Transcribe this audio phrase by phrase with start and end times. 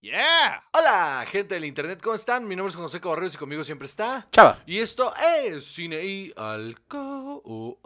[0.00, 0.62] Yeah.
[0.70, 2.46] Hola, gente del internet, ¿cómo están?
[2.46, 4.28] Mi nombre es José Cabarreros y conmigo siempre está.
[4.30, 4.62] Chava.
[4.64, 7.80] Y esto es Cine y Alcohol.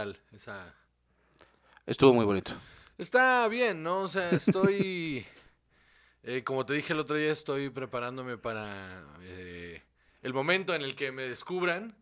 [0.00, 0.18] Tal?
[0.32, 0.74] Esa...
[1.84, 2.52] Estuvo muy bonito.
[2.96, 4.00] Está bien, ¿no?
[4.00, 5.26] O sea, estoy...
[6.22, 9.82] eh, como te dije el otro día, estoy preparándome para eh,
[10.22, 11.94] el momento en el que me descubran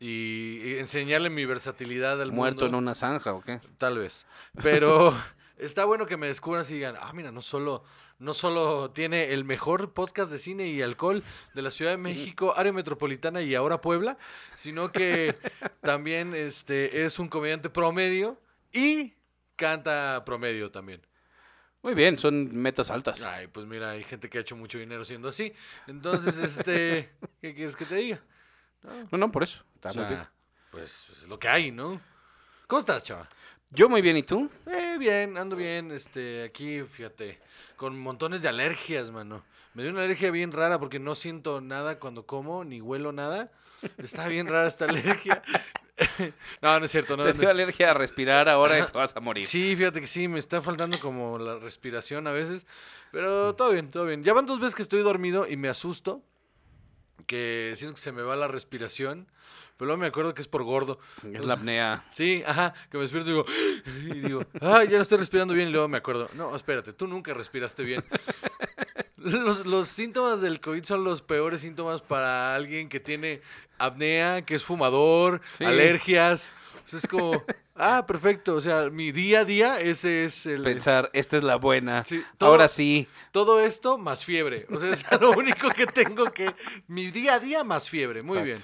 [0.00, 2.76] y, enseñarle mi versatilidad al ¿Muerto mundo.
[2.76, 3.58] en una zanja o qué?
[3.78, 4.26] Tal vez.
[4.62, 5.18] Pero
[5.56, 7.84] está bueno que me descubran y digan, ah, mira, no solo,
[8.18, 11.22] no solo tiene el mejor podcast de cine y alcohol
[11.54, 14.16] de la Ciudad de México, área metropolitana y ahora Puebla,
[14.54, 15.36] sino que
[15.82, 18.40] también este, es un comediante promedio
[18.72, 19.14] y
[19.56, 21.02] canta promedio también.
[21.82, 23.22] Muy bien, son metas altas.
[23.22, 25.52] Ay, pues mira, hay gente que ha hecho mucho dinero siendo así.
[25.86, 28.20] Entonces, este, ¿qué quieres que te diga?
[28.82, 29.62] No, No, no, por eso.
[29.76, 30.28] Está o muy sea, bien.
[30.72, 32.00] pues es lo que hay, ¿no?
[32.66, 33.28] ¿Cómo estás, chava?
[33.70, 34.48] Yo muy bien, ¿y tú?
[34.66, 37.38] Eh, bien, ando bien, este, aquí, fíjate,
[37.76, 39.44] con montones de alergias, mano.
[39.74, 43.50] Me dio una alergia bien rara porque no siento nada cuando como, ni huelo nada.
[43.98, 45.42] Está bien rara esta alergia.
[46.62, 47.24] no, no es cierto, no.
[47.24, 47.40] Te no.
[47.40, 49.44] dio alergia a respirar ahora y te vas a morir.
[49.44, 52.66] Sí, fíjate que sí, me está faltando como la respiración a veces,
[53.10, 54.22] pero todo bien, todo bien.
[54.22, 56.22] Ya van dos veces que estoy dormido y me asusto,
[57.26, 59.26] que siento que se me va la respiración,
[59.76, 60.98] pero luego me acuerdo que es por gordo.
[61.32, 62.04] Es la apnea.
[62.12, 63.46] Sí, ajá, que me despierto y digo,
[64.16, 67.06] y digo, ay, ya no estoy respirando bien y luego me acuerdo, no, espérate, tú
[67.06, 68.04] nunca respiraste bien.
[69.18, 73.40] Los, los síntomas del COVID son los peores síntomas para alguien que tiene
[73.76, 75.64] apnea, que es fumador, Sí.
[75.64, 76.52] alergias.
[76.84, 77.42] O sea, es como,
[77.78, 80.62] ah, perfecto, o sea, mi día a día, ese es el...
[80.62, 82.04] Pensar, esta es la buena.
[82.04, 83.06] Sí, todo- Ahora sí.
[83.32, 84.66] Todo esto más fiebre.
[84.70, 86.54] O sea, es lo único que tengo que...
[86.88, 88.22] Mi día a día más fiebre.
[88.22, 88.58] Muy bien.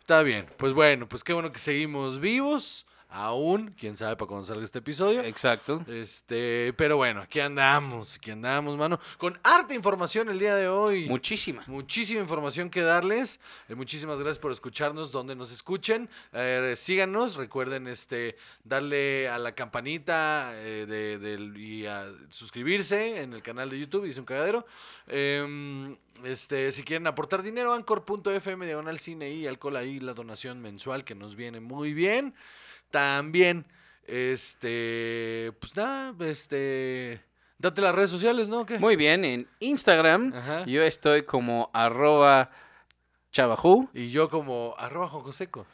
[0.00, 0.46] Está bien.
[0.56, 2.86] Pues bueno, pues qué bueno que seguimos vivos.
[3.18, 5.22] Aún, quién sabe para cuando salga este episodio.
[5.22, 5.82] Exacto.
[5.88, 9.00] Este, pero bueno, aquí andamos, aquí andamos, mano.
[9.16, 11.08] Con harta información el día de hoy.
[11.08, 11.64] Muchísima.
[11.66, 13.40] Muchísima información que darles.
[13.70, 16.10] Eh, muchísimas gracias por escucharnos donde nos escuchen.
[16.34, 23.32] Eh, síganos, recuerden este darle a la campanita eh, de, del- y a suscribirse en
[23.32, 24.66] el canal de YouTube, dice un cagadero.
[25.06, 31.04] Em, este, si quieren aportar dinero, anchor.fm diagonal cine y alcohol ahí la donación mensual
[31.04, 32.34] que nos viene muy bien.
[32.96, 33.66] También,
[34.06, 37.20] este, pues nada, este,
[37.58, 38.64] date las redes sociales, ¿no?
[38.64, 38.78] ¿Qué?
[38.78, 40.64] Muy bien, en Instagram Ajá.
[40.64, 42.50] yo estoy como arroba
[43.32, 45.66] chavajú Y yo como arroba Juan Joseco.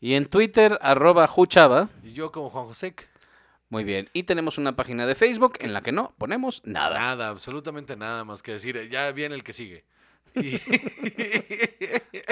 [0.00, 1.90] y en Twitter arroba juchava.
[2.02, 3.06] Y yo como Juan Josec.
[3.68, 4.08] Muy bien.
[4.14, 6.98] Y tenemos una página de Facebook en la que no ponemos nada.
[6.98, 8.88] Nada, absolutamente nada más que decir.
[8.88, 9.84] Ya viene el que sigue.
[10.34, 10.60] Y-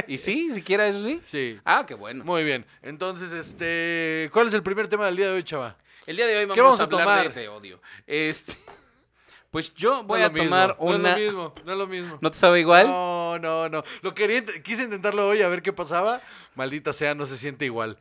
[0.15, 0.53] ¿Y sí?
[0.55, 1.21] ¿Siquiera eso sí?
[1.27, 1.59] sí.
[1.65, 2.25] Ah, qué bueno.
[2.25, 2.65] Muy bien.
[2.83, 5.77] Entonces, este, ¿cuál es el primer tema del día de hoy, chava?
[6.07, 7.35] El día de hoy vamos, ¿Qué vamos a a hablar tomar?
[7.35, 7.81] de, odio.
[8.07, 8.55] Este,
[9.51, 10.99] pues yo voy No a tomar mismo, una...
[10.99, 12.19] No es lo mismo, no es lo mismo.
[12.21, 12.87] ¿No te sabe igual?
[12.89, 13.85] No, no, no.
[14.03, 16.23] Lo quería, quise intentarlo hoy a ver qué pasaba.
[16.55, 17.99] Maldita sea, no se siente igual.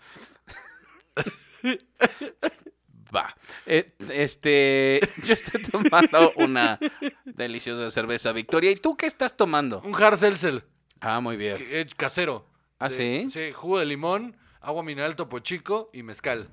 [3.16, 3.36] Va.
[3.66, 6.80] Eh, este, yo estoy tomando una
[7.26, 8.72] deliciosa cerveza Victoria.
[8.72, 9.82] ¿Y tú qué estás tomando?
[9.82, 10.66] Un hard seltzer
[11.02, 11.58] Ah, muy bien.
[11.60, 12.46] eh, casero.
[12.80, 13.30] ¿Ah, De- sí?
[13.32, 16.50] Sí, jugo de limón, agua mineral topo chico y mezcal.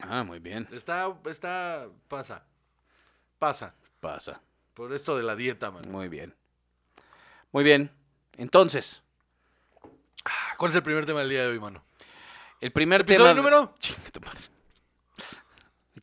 [0.00, 0.68] Ah, muy bien.
[0.72, 2.44] Está, está, pasa.
[3.38, 3.74] Pasa.
[4.00, 4.42] Pasa.
[4.74, 5.88] Por esto de la dieta, man.
[5.90, 6.34] Muy bien.
[7.52, 7.90] Muy bien.
[8.36, 9.02] Entonces,
[10.56, 11.82] ¿Cuál es el primer tema del día de hoy, mano?
[12.60, 13.36] el primer ¿Episodio tema...
[13.36, 13.74] número?
[13.80, 14.40] Chinga tu madre.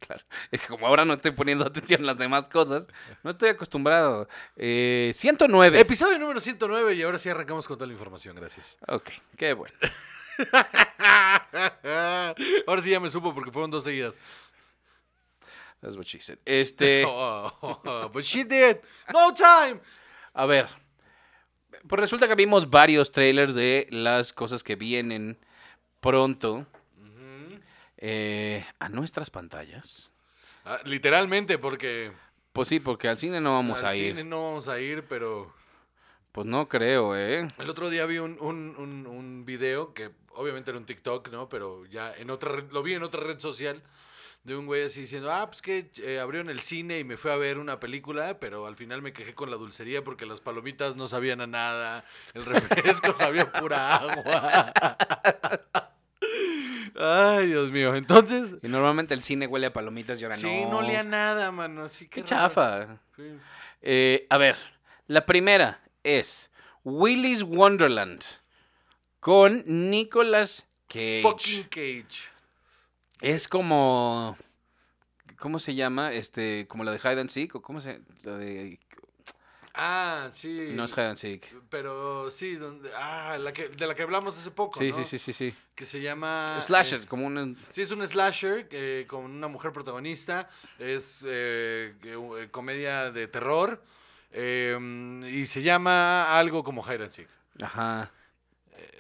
[0.09, 0.24] Claro.
[0.52, 2.86] Es que como ahora no estoy poniendo atención a las demás cosas,
[3.24, 4.28] no estoy acostumbrado.
[4.56, 5.80] Eh, 109.
[5.80, 8.78] Episodio número 109 y ahora sí arrancamos con toda la información, gracias.
[8.88, 9.75] ok, qué bueno.
[12.68, 14.16] ahora sí ya me supo porque fueron dos seguidas.
[15.81, 16.39] That's what she said.
[16.45, 18.78] Este, Oh, but she did.
[19.13, 19.80] No time.
[20.34, 20.68] a ver.
[21.88, 25.38] Pues resulta que vimos varios trailers de las cosas que vienen
[26.01, 26.66] pronto
[28.01, 30.12] eh, a nuestras pantallas.
[30.66, 32.12] Ah, literalmente, porque
[32.54, 34.12] Pues sí, porque al cine no vamos al a ir.
[34.12, 35.54] cine no vamos a ir, pero
[36.31, 37.48] Pues no creo, ¿eh?
[37.57, 41.50] el otro día vi un, un, un, un video que obviamente era un TikTok, ¿no?
[41.50, 43.81] Pero ya en otra red- lo vi en otra red social
[44.44, 47.30] de un güey así diciendo, ah, pues que eh, abrieron el cine y me fui
[47.31, 50.96] a ver una película, pero al final me quejé con la dulcería porque las palomitas
[50.96, 54.74] no sabían a nada, el refresco sabía pura agua.
[56.97, 57.95] Ay, Dios mío.
[57.95, 60.71] Entonces, Y normalmente el cine huele a palomitas y ahora sí, no.
[60.71, 61.83] no olía nada, mano.
[61.83, 63.00] Así que Qué chafa.
[63.15, 63.24] Sí.
[63.81, 64.57] Eh, a ver,
[65.07, 66.50] la primera es
[66.83, 68.24] Willy's Wonderland
[69.19, 71.21] con Nicolas Cage.
[71.21, 72.30] Fucking Cage.
[73.21, 74.38] Es como.
[75.38, 76.13] ¿Cómo se llama?
[76.13, 78.80] Este, como la de Hide and Seek o cómo se la de
[79.81, 80.70] Ah, sí.
[80.74, 81.56] no es Hide and Seek.
[81.70, 84.98] Pero sí, donde, ah, la que, de la que hablamos hace poco, Sí, ¿no?
[84.98, 85.56] sí, sí, sí, sí.
[85.74, 86.60] Que se llama...
[86.62, 90.50] Slasher, eh, como un sí, es un slasher eh, con una mujer protagonista.
[90.78, 93.81] Es eh, eh, comedia de terror.
[94.31, 94.78] eh,
[95.31, 97.30] y se llama algo como Hide and Seek.
[97.62, 98.12] ajá.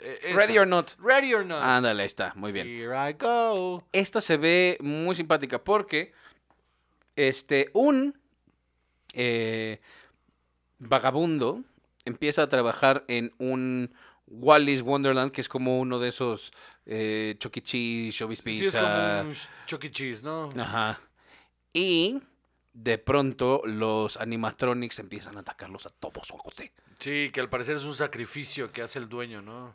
[0.01, 0.37] Eh, esa.
[0.37, 0.91] Ready or not.
[0.99, 1.61] Ready or not.
[1.61, 2.67] Ándale, ahí está, muy bien.
[2.67, 3.83] Here I go.
[3.91, 6.13] Esta se ve muy simpática porque
[7.15, 8.17] este un
[9.13, 9.79] eh,
[10.79, 11.63] vagabundo
[12.05, 13.93] empieza a trabajar en un
[14.27, 16.51] Wally's Wonderland, que es como uno de esos
[16.85, 17.61] eh, Chuck E.
[17.61, 18.81] Cheese, Showbiz Sí, es Pizza.
[18.81, 19.35] como un
[19.65, 19.91] Chuck E.
[19.91, 20.49] Cheese, ¿no?
[20.57, 20.99] Ajá.
[21.73, 22.19] Y
[22.73, 26.71] de pronto los animatronics empiezan a atacarlos a todos, José.
[26.99, 29.73] Sí, que al parecer es un sacrificio que hace el dueño, ¿no?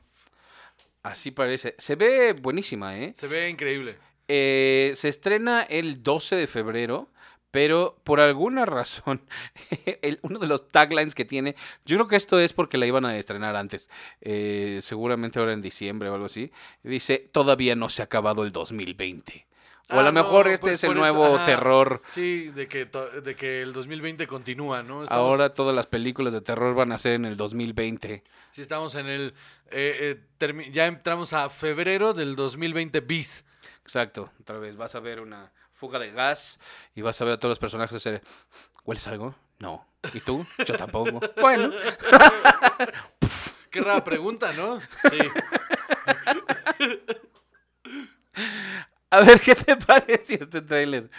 [1.03, 1.75] Así parece.
[1.79, 3.12] Se ve buenísima, ¿eh?
[3.15, 3.99] Se ve increíble.
[4.27, 7.09] Eh, se estrena el 12 de febrero,
[7.55, 9.23] pero por alguna razón,
[10.03, 11.55] el- uno de los taglines que tiene,
[11.85, 13.89] yo creo que esto es porque la iban a estrenar antes,
[14.21, 16.51] eh, seguramente ahora en diciembre o algo así,
[16.83, 19.47] dice, todavía no se ha acabado el 2020.
[19.91, 22.03] O a Ah, lo mejor no, este pues es el eso, nuevo terror.
[22.09, 25.05] Sí, de que, de que el 2020 continúa, ¿no?
[25.05, 28.25] Estamos- Ahora todas las películas de terror van a ser en el 2020.
[28.50, 29.35] Sí, estamos en el...
[29.71, 33.45] eh, eh, ya entramos a febrero del 2020 bis.
[33.83, 36.59] Exacto, otra vez vas a ver una fuga de gas
[36.94, 38.23] y vas a ver a todos los personajes hacer,
[38.85, 39.35] ¿hueles algo?
[39.59, 39.87] No.
[40.12, 40.47] ¿Y tú?
[40.67, 41.21] Yo tampoco.
[41.41, 41.71] bueno,
[43.71, 44.81] Qué rara pregunta, ¿no?
[45.11, 45.19] Sí.
[49.11, 51.11] a ver qué te pareció este tráiler.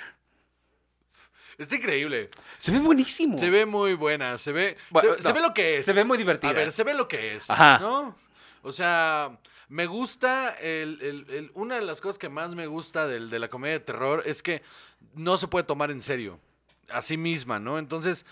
[1.57, 2.29] Está increíble.
[2.57, 3.37] Se ve buenísimo.
[3.37, 4.37] Se ve muy buena.
[4.37, 5.85] Se ve, Bueno, se, se ve lo que es.
[5.85, 6.51] Se ve muy divertida.
[6.51, 7.49] A ver, se ve lo que es.
[7.49, 7.79] Ajá.
[7.79, 8.15] ¿No?
[8.61, 9.37] O sea,
[9.69, 10.51] me gusta.
[10.59, 13.79] El, el- el- una de las cosas que más me gusta del- de la comedia
[13.79, 14.61] de terror es que
[15.13, 16.39] no se puede tomar en serio.
[16.89, 17.79] A sí misma, ¿no?
[17.79, 18.25] Entonces,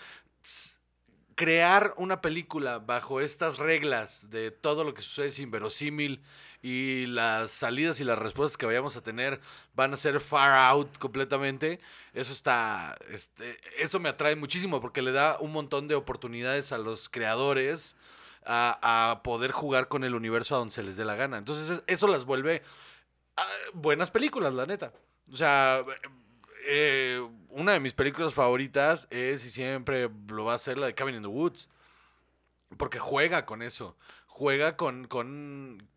[1.34, 6.22] crear una película bajo estas reglas de todo lo que sucede es inverosímil
[6.62, 9.40] y las salidas y las respuestas que vayamos a tener
[9.74, 11.80] van a ser far out completamente.
[12.14, 16.78] Eso está, este, eso me atrae muchísimo porque le da un montón de oportunidades a
[16.78, 17.96] los creadores
[18.46, 21.38] a, poder jugar con el universo a donde se les dé la gana.
[21.38, 22.62] Entonces es- eso las vuelve
[23.36, 24.92] ah, buenas películas, la neta.
[25.32, 25.84] O sea,
[26.66, 30.94] eh, una de mis películas favoritas es y siempre lo va a ser la de
[30.94, 31.68] Cabin in the Woods.
[32.76, 33.96] Porque juega con eso.
[34.26, 35.88] Juega con, con,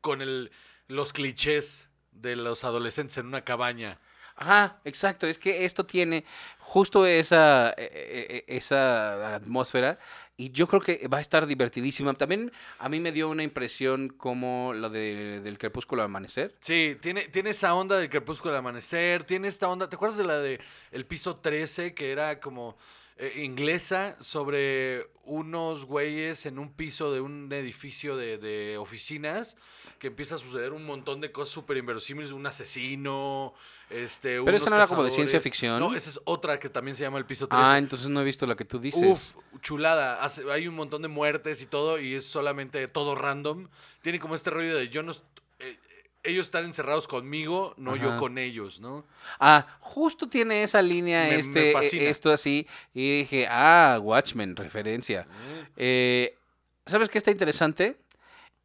[0.00, 0.52] con el,
[0.86, 3.98] los clichés de los adolescentes en una cabaña.
[4.40, 5.26] Ajá, exacto.
[5.26, 6.24] Es que esto tiene
[6.58, 9.98] justo esa, eh, eh, eh, esa atmósfera
[10.38, 12.14] y yo creo que va a estar divertidísima.
[12.14, 16.54] También a mí me dio una impresión como la de, del crepúsculo al amanecer.
[16.60, 20.24] Sí, tiene, tiene esa onda del crepúsculo al amanecer, tiene esta onda, ¿te acuerdas de
[20.24, 20.58] la de
[20.90, 22.78] El piso 13 que era como
[23.22, 29.56] eh, inglesa sobre unos güeyes en un piso de un edificio de, de oficinas
[29.98, 33.52] que empieza a suceder un montón de cosas súper inverosímiles, un asesino,
[33.90, 35.78] este, Pero unos esa no era como de ciencia ficción.
[35.78, 37.62] No, esa es otra que también se llama El piso 13.
[37.64, 39.02] Ah, entonces no he visto la que tú dices.
[39.02, 40.22] Uf, chulada.
[40.22, 43.68] Hace- hay un montón de muertes y todo, y es solamente todo random.
[44.00, 45.12] Tiene como este rollo de yo no.
[45.12, 45.22] est-
[46.22, 49.06] ellos están encerrados conmigo, no yo con ellos, ¿no?
[49.38, 52.02] Ah, justo tiene esa línea Me- este, fascina.
[52.04, 52.66] esto así.
[52.94, 55.26] Y dije, ah, Watchmen, referencia.
[55.76, 56.36] Eh,
[56.86, 57.96] ¿Sabes qué está interesante?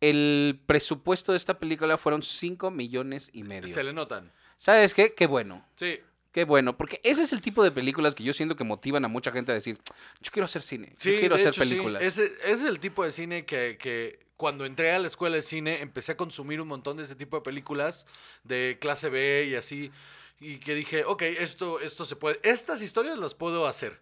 [0.02, 3.74] El presupuesto de esta película fueron 5 millones y medio.
[3.74, 4.32] Se le notan.
[4.58, 5.14] ¿Sabes qué?
[5.14, 5.66] Qué bueno.
[5.76, 6.00] Sí.
[6.32, 9.08] Qué bueno, porque ese es el tipo de películas que yo siento que motivan a
[9.08, 9.80] mucha gente a decir,
[10.20, 11.70] yo quiero hacer cine, Sí, yo quiero hacer hecho, sí.
[11.70, 12.02] películas.
[12.02, 15.42] Ese, ese es el tipo de cine que, que cuando entré a la escuela de
[15.42, 18.06] cine empecé a consumir un montón de ese tipo de películas
[18.44, 19.92] de clase B y así.
[20.40, 22.40] Y que dije, ok, esto, esto se puede.
[22.44, 24.02] Estas historias las puedo hacer.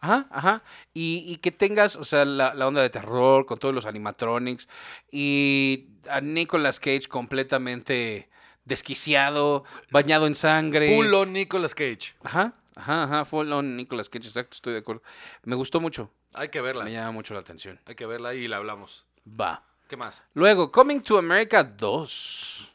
[0.00, 0.62] Ajá, ajá.
[0.94, 4.68] Y, y que tengas, o sea, la, la onda de terror con todos los animatronics
[5.10, 8.28] y a Nicolas Cage completamente
[8.64, 10.94] desquiciado, bañado en sangre.
[10.94, 12.14] Full on Nicolas Cage.
[12.22, 15.02] Ajá, ajá, ajá, full on Nicolas Cage, exacto, estoy de acuerdo.
[15.44, 16.84] Me gustó mucho, Hay que verla.
[16.84, 17.80] me llama mucho la atención.
[17.86, 19.06] Hay que verla y la hablamos.
[19.28, 19.64] Va.
[19.90, 20.22] ¿Qué más?
[20.34, 22.72] Luego, Coming to America 2.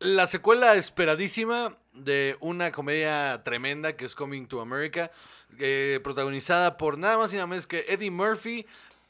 [0.00, 5.12] La secuela esperadísima de una comedia tremenda que es Coming to America,
[5.60, 8.66] eh, protagonizada por nada más y nada menos que Eddie Murphy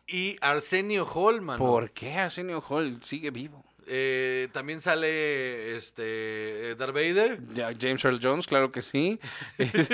[0.06, 1.58] y Arsenio Hall, mano.
[1.58, 3.64] ¿Por qué Arsenio Hall sigue vivo?
[3.86, 7.40] Eh, también sale este Darth Vader.
[7.54, 9.18] Ya, James Earl Jones, claro que sí.
[9.56, 9.88] Es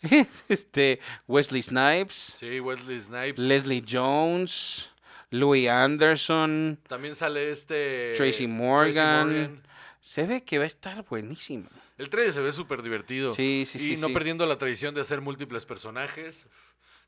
[0.48, 3.44] este Wesley Snipes, Sí, Wesley Snipes.
[3.44, 4.88] Leslie Jones,
[5.30, 6.78] Louis Anderson.
[6.88, 9.62] También sale este Tracy Morgan.
[10.00, 11.68] Se ve que va a estar buenísimo.
[11.98, 13.32] El trailer se ve súper divertido.
[13.34, 14.14] Sí, sí, y sí, no sí.
[14.14, 16.46] perdiendo la tradición de hacer múltiples personajes.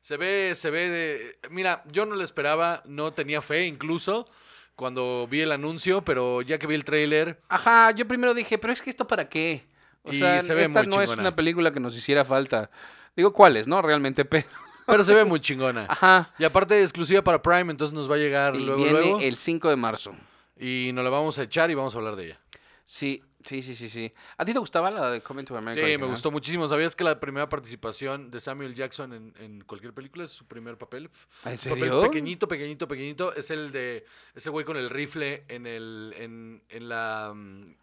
[0.01, 1.39] Se ve, se ve de...
[1.49, 4.29] Mira, yo no le esperaba, no tenía fe incluso
[4.75, 8.73] cuando vi el anuncio, pero ya que vi el tráiler, Ajá, yo primero dije, pero
[8.73, 9.65] es que esto para qué?
[10.03, 12.69] O Y sea, se ve esta muy no es una película que nos hiciera falta.
[13.15, 13.81] Digo, ¿cuáles, no?
[13.81, 14.47] Realmente, pero...
[14.85, 15.85] pero se ve muy chingona.
[15.89, 16.31] Ajá.
[16.39, 19.19] Y aparte exclusiva para Prime, entonces nos va a llegar Y luego, viene luego.
[19.19, 20.15] el 5 de marzo.
[20.57, 22.39] Y nos la vamos a echar y vamos a hablar de ella.
[22.85, 24.13] Sí, sí, sí, sí, sí.
[24.37, 25.87] ¿A ti te gustaba la de Coming to America?
[25.87, 26.67] Sí, me gustó muchísimo.
[26.67, 30.77] ¿Sabías que la primera participación de Samuel Jackson en, en cualquier película es su primer
[30.77, 31.09] papel?
[31.45, 31.95] ¿En Un serio?
[31.95, 33.33] Papel pequeñito, pequeñito, pequeñito.
[33.35, 37.75] Es el de ese güey con el rifle en el en, en la mm,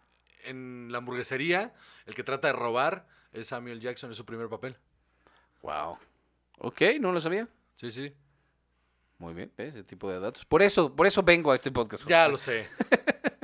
[0.45, 1.75] en la hamburguesería,
[2.07, 4.77] el que trata de robar, es Samuel Jackson, es su primer papel.
[5.63, 5.99] Wow.
[6.63, 7.49] Ok, no lo sabía.
[7.77, 8.13] Sí, sí.
[9.19, 9.75] Muy bien, ¿ves?
[9.75, 10.45] ese tipo de datos.
[10.45, 12.07] Por eso, por eso vengo a este podcast.
[12.07, 12.69] Ya lo sé.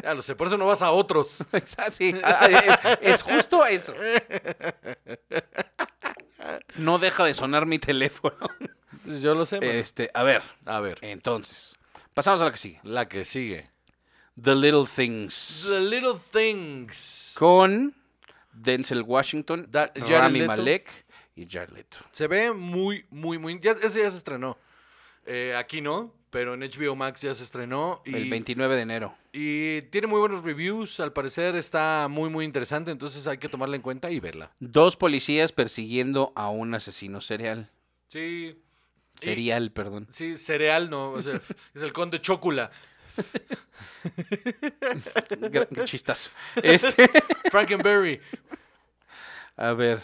[0.02, 0.34] Ya lo sé.
[0.34, 1.42] Por eso no vas a otros.
[1.90, 3.92] sí, ah, ah, es, justo eso.
[6.76, 8.36] No deja de sonar mi teléfono.
[9.20, 9.60] Yo lo sé.
[9.60, 9.72] mano.
[9.72, 11.76] Este, a ver, A ver, entonces,
[12.12, 12.80] pasamos a la que sigue.
[12.84, 13.70] la que sigue.
[14.40, 15.64] The Little Things.
[15.66, 17.34] The Little Things.
[17.38, 17.94] Con
[18.52, 20.42] Denzel Washington, Rami.
[20.42, 21.05] Malek
[21.36, 21.98] y Jared Leto.
[22.12, 23.60] Se ve muy, muy, muy.
[23.60, 24.58] Ya, ese ya se estrenó.
[25.26, 28.00] Eh, aquí no, pero en HBO Max ya se estrenó.
[28.04, 29.14] Y, El 29 de enero.
[29.32, 30.98] y tiene muy buenos reviews.
[31.00, 32.90] Al parecer está muy, muy interesante.
[32.90, 34.50] Entonces hay que tomarla en cuenta y verla.
[34.60, 37.70] Dos policías persiguiendo a un asesino serial.
[38.08, 38.56] Sí.
[39.20, 40.06] y- Serial, perdón.
[40.12, 41.10] sí, cereal no.
[41.12, 41.40] o sea,
[41.74, 42.70] es el conde Chocula.
[45.74, 46.30] Qué chistazo.
[46.62, 47.10] Este,
[47.50, 48.20] Frankenberry.
[49.56, 50.00] a ver.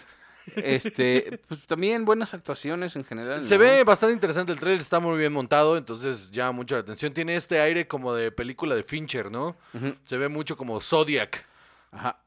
[0.57, 3.43] Este, pues también buenas actuaciones en general.
[3.43, 3.61] Se ¿no?
[3.65, 7.13] ve bastante interesante el trailer, está muy bien montado, entonces llama mucho la atención.
[7.15, 9.57] Tiene este aire como de película de Fincher, ¿no?
[10.05, 11.47] Se ve mucho como Zodiac.
[11.93, 12.19] Ajá.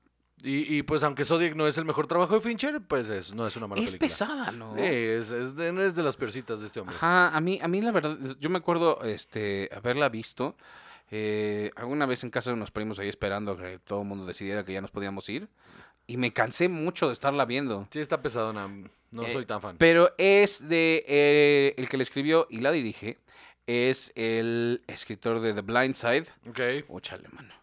[0.43, 3.47] Y, y, pues aunque Zodiac no es el mejor trabajo de Fincher, pues es, no
[3.47, 4.07] es una mala Es película.
[4.07, 4.75] pesada, ¿no?
[4.75, 6.95] Sí, es, es de, no es de las peorcitas de este hombre.
[6.97, 10.55] Ajá, a mí, a mí la verdad, yo me acuerdo este, haberla visto
[11.09, 14.63] eh, alguna vez en casa de unos primos ahí esperando que todo el mundo decidiera
[14.63, 15.47] que ya nos podíamos ir.
[16.07, 17.83] Y me cansé mucho de estarla viendo.
[17.91, 18.67] Sí, está pesadona.
[19.11, 19.77] No Eh, soy tan fan.
[19.77, 23.17] Pero es de eh, el que la escribió y la dirige.
[23.67, 26.25] Es el escritor de The Blind Side.
[26.47, 27.53] Ok, Úchale, mano.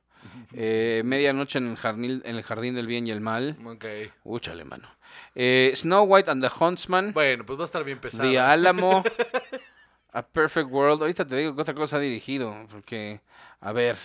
[0.54, 3.56] Eh, Medianoche en el, jardín, en el jardín del bien y el mal.
[3.64, 3.84] ok.
[4.24, 4.88] Úchale, mano.
[5.34, 7.12] Eh, Snow White and the Huntsman.
[7.12, 8.28] Bueno, pues va a estar bien pesada.
[8.28, 9.02] The Álamo.
[10.14, 11.02] A Perfect World.
[11.02, 12.66] Ahorita te digo que otra cosa ha dirigido.
[12.70, 13.20] Porque,
[13.60, 13.96] a ver.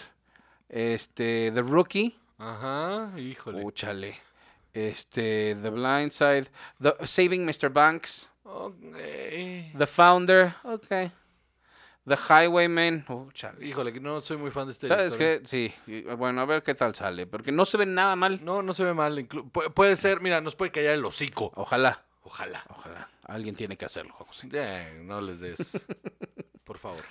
[0.69, 1.51] Este.
[1.53, 2.17] The Rookie.
[2.37, 3.63] Ajá, híjole.
[3.63, 4.17] Úchale.
[4.77, 5.55] Este.
[5.61, 6.47] The Blind Side.
[6.81, 7.69] The, Saving Mr.
[7.69, 8.29] Banks.
[8.43, 8.75] Ok.
[9.77, 10.53] The Founder.
[10.63, 10.87] Ok.
[12.05, 13.05] The Highwayman.
[13.09, 13.65] Úchale.
[13.65, 15.41] Híjole, que no soy muy fan de este ¿Sabes qué?
[15.43, 15.73] Sí.
[15.87, 17.27] y, Bueno, a ver qué tal sale.
[17.27, 18.39] Porque no se ve nada mal.
[18.45, 19.17] No, no se ve mal.
[19.27, 21.51] pu- puede ser, mira, nos puede callar el hocico.
[21.55, 22.03] Ojalá.
[22.23, 22.63] Ojalá.
[22.69, 23.09] Ojalá.
[23.25, 24.47] Alguien tiene que hacerlo, José.
[25.03, 25.57] No les des.
[26.63, 27.03] Por favor.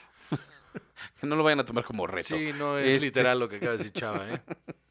[1.21, 2.29] Que no lo vayan a tomar como reto.
[2.37, 4.41] Sí, no es Este- literal lo que acaba de decir Chava, ¿eh?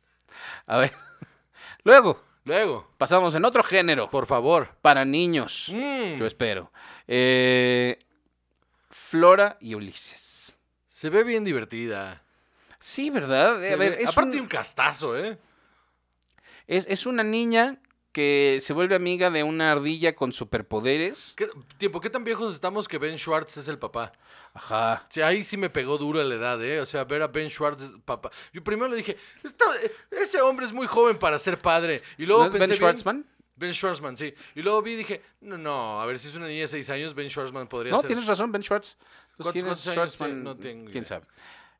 [0.67, 0.91] A ver.
[1.84, 4.08] Luego, Luego, pasamos en otro género.
[4.10, 4.70] por favor.
[4.82, 5.70] Para niños.
[5.74, 6.72] Mm, Yo espero.
[7.08, 8.00] Eh,
[8.90, 10.56] Flora y Ulises.
[10.90, 12.22] se ve bien divertida.
[12.80, 13.60] Sí, ¿verdad?
[13.60, 15.38] Se a ver, ve- es, aparte un- un castazo, ¿eh?
[16.68, 17.78] es, es una niña
[18.16, 21.34] que se vuelve amiga de una ardilla con superpoderes.
[21.36, 24.14] ¿Qué, tiempo, ¿qué tan viejos estamos que Ben Schwartz es el papá?
[24.54, 25.06] Ajá.
[25.10, 26.80] Sí, ahí sí me pegó duro la edad, ¿eh?
[26.80, 28.32] O sea, ver a Ben Schwartz, papá.
[28.54, 29.66] Yo primero le dije, "Esta-
[30.12, 32.02] ese hombre es muy joven para ser padre.
[32.18, 33.26] Y luego ¿No es pensé Ben bien- Schwartzman?
[33.58, 34.34] Ben Schwartzman, sí.
[34.56, 36.90] Y luego vi y dije, no, no, a ver, si es una niña de 6
[36.90, 38.08] años, Ben Schwartzman podría No, ser.
[38.08, 38.98] tienes razón, Ben Schwartz.
[39.36, 40.30] ¿Cuántos- ¿quién es cuántos años Schwartzman?
[40.30, 40.44] tiene?
[40.44, 41.06] No tengo ¿Quién idea.
[41.08, 41.26] sabe?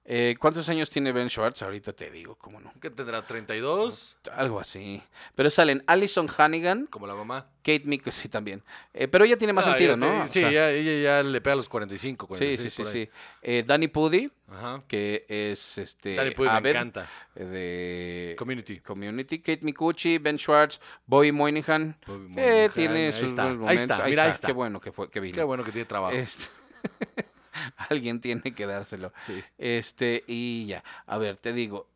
[0.08, 1.64] Eh, ¿Cuántos años tiene Ben Schwartz?
[1.64, 2.72] Ahorita te digo, cómo no.
[2.80, 3.26] ¿Qué tendrá?
[3.26, 4.16] ¿32?
[4.34, 5.02] Algo así.
[5.34, 7.48] Pero salen Alison Hannigan, Como la mamá.
[7.64, 8.62] Kate Mick, sí, también.
[8.94, 10.22] Eh, pero ella tiene más Ah, sentido, ¿no?
[10.22, 12.88] O sí, sea, ya, ella ya le pega a los 45, sí, 46, sí, sí,
[12.88, 13.06] ahí.
[13.06, 13.12] sí.
[13.42, 14.84] Eh, Danny Pudi, Ajá.
[14.88, 16.14] que es este.
[16.14, 17.10] Danny Pudi me encanta.
[17.36, 18.82] eh, De Community.
[18.82, 19.40] Community.
[19.40, 21.98] Kate Micucci, Ben Schwartz, Bobby Moynihan.
[22.06, 24.48] Bobby que Moynihan, tiene ahí sus está, ahí está, mira, ahí está.
[24.50, 25.36] Qué bueno que, fue, que vino.
[25.36, 26.16] Qué bueno que tiene trabajo.
[26.16, 26.44] Este-
[27.90, 29.12] Alguien tiene que dárselo.
[29.26, 29.44] Sí.
[29.58, 30.84] Este, y ya.
[31.06, 31.88] A ver, te digo.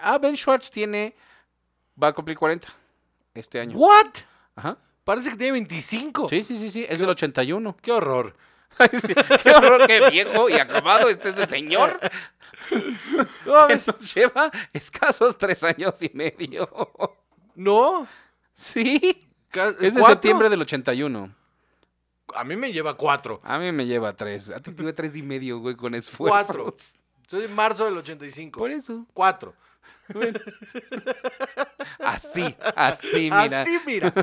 [0.00, 1.14] Ah, Ben Schwartz tiene.
[2.00, 2.68] Va a cumplir 40
[3.34, 3.76] este año.
[3.76, 4.12] ¿What?
[4.56, 4.76] Ajá.
[5.04, 6.28] Parece que tiene 25.
[6.28, 6.86] Sí, sí, sí, sí.
[6.88, 7.76] Es del 81.
[7.80, 8.36] Qué horror.
[9.06, 11.98] Sí, Qué horror, qué viejo y acabado este es señor.
[13.44, 13.84] No, mames.
[13.84, 16.66] Que nos lleva escasos tres años y medio.
[17.54, 18.06] No.
[18.54, 19.20] Sí.
[19.52, 20.06] Es de ¿cuatro?
[20.06, 21.34] septiembre del 81.
[22.34, 23.40] A mí me lleva cuatro.
[23.44, 24.50] A mí me lleva tres.
[24.50, 26.32] A ti te lleva tres y medio, güey, con esfuerzo.
[26.32, 26.76] Cuatro.
[27.26, 28.58] Soy de marzo del 85.
[28.58, 29.06] Por eso.
[29.14, 29.54] Cuatro.
[30.12, 30.38] Bueno.
[31.98, 33.60] Así, así, mira.
[33.60, 34.12] Así, mira.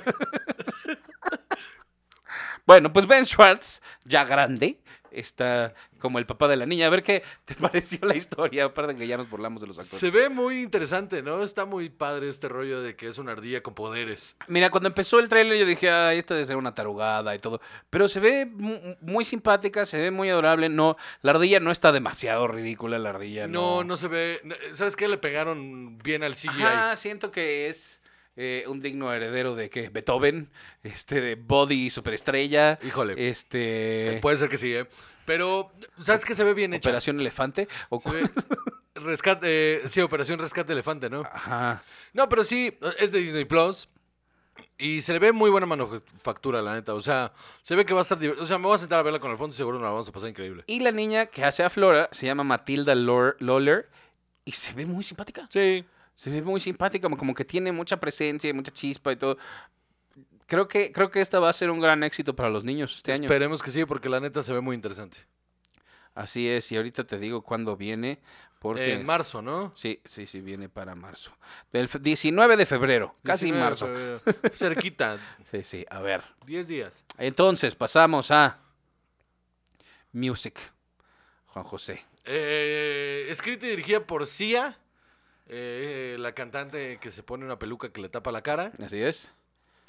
[2.65, 4.79] Bueno, pues Ben Schwartz, ya grande,
[5.11, 6.87] está como el papá de la niña.
[6.87, 9.99] A ver qué te pareció la historia, aparte que ya nos burlamos de los actores.
[9.99, 11.43] Se ve muy interesante, ¿no?
[11.43, 14.35] Está muy padre este rollo de que es una ardilla con poderes.
[14.47, 17.61] Mira, cuando empezó el tráiler yo dije, ay, esta debe ser una tarugada y todo.
[17.89, 20.69] Pero se ve mu- muy simpática, se ve muy adorable.
[20.69, 23.47] No, la ardilla no está demasiado ridícula, la ardilla.
[23.47, 24.41] No, No, no se ve.
[24.73, 25.07] ¿Sabes qué?
[25.07, 26.61] Le pegaron bien al CGI.
[26.63, 27.98] Ajá, siento que es
[28.41, 29.89] eh, un digno heredero de ¿qué?
[29.89, 30.49] Beethoven,
[30.81, 32.79] este, de Body Superestrella.
[32.81, 33.29] Híjole.
[33.29, 34.19] Este.
[34.21, 34.87] Puede ser que sí, ¿eh?
[35.25, 36.89] Pero, ¿sabes qué se ve bien hecha?
[36.89, 37.67] Operación Elefante.
[37.89, 38.29] O ve-
[38.95, 41.21] rescate, eh, sí, Operación Rescate Elefante, ¿no?
[41.21, 41.83] Ajá.
[42.13, 43.89] No, pero sí, es de Disney Plus.
[44.77, 46.93] Y se le ve muy buena manufactura, la neta.
[46.93, 48.43] O sea, se ve que va a estar divertido.
[48.43, 50.07] O sea, me voy a sentar a verla con Alfonso y seguro nos la vamos
[50.09, 50.63] a pasar increíble.
[50.67, 53.89] Y la niña que hace a Flora se llama Matilda Lawler
[54.45, 55.47] y se ve muy simpática.
[55.51, 55.85] Sí.
[56.19, 59.37] Se ve muy simpática, como, como que tiene mucha presencia y mucha chispa y todo.
[60.47, 63.13] Creo que, creo que esta va a ser un gran éxito para los niños este
[63.13, 63.21] año.
[63.23, 65.17] Esperemos que sí, porque la neta se ve muy interesante.
[66.13, 68.19] Así es, y ahorita te digo cuándo viene,
[68.59, 68.95] porque...
[68.95, 69.71] En marzo, ¿no?
[69.77, 71.31] Sí, sí, sí, viene para marzo.
[71.71, 73.85] Del fe- 19 de febrero, casi 19 de marzo.
[73.85, 74.21] febrero.
[74.57, 75.19] Cerquita,
[75.51, 76.21] Sí, sí, a ver.
[76.45, 77.05] 10 días.
[77.17, 78.57] Entonces, pasamos a
[80.11, 80.59] Music.
[81.45, 82.03] Juan José.
[82.25, 84.77] Eh, escrita y dirigida por Sia,
[85.49, 88.71] eh, la cantante que se pone una peluca que le tapa la cara.
[88.83, 89.33] Así es.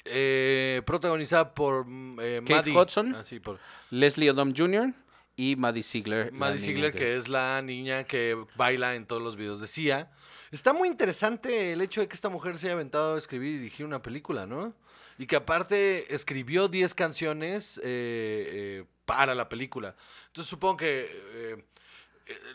[0.05, 2.77] Eh, protagonizada por mm, eh, Kate Maddie.
[2.77, 3.15] Hudson.
[3.15, 3.59] Ah, sí, por
[3.91, 4.93] Leslie Odom Jr.
[5.35, 6.31] y Maddie Ziegler.
[6.31, 10.09] Maddie Ziegler, que es la niña que baila en todos los videos de Sia.
[10.51, 13.57] Está muy interesante el hecho de que esta mujer se haya aventado a escribir y
[13.59, 14.73] dirigir una película, ¿no?
[15.19, 19.95] Y que aparte escribió 10 canciones eh, para la película.
[20.27, 21.63] Entonces supongo que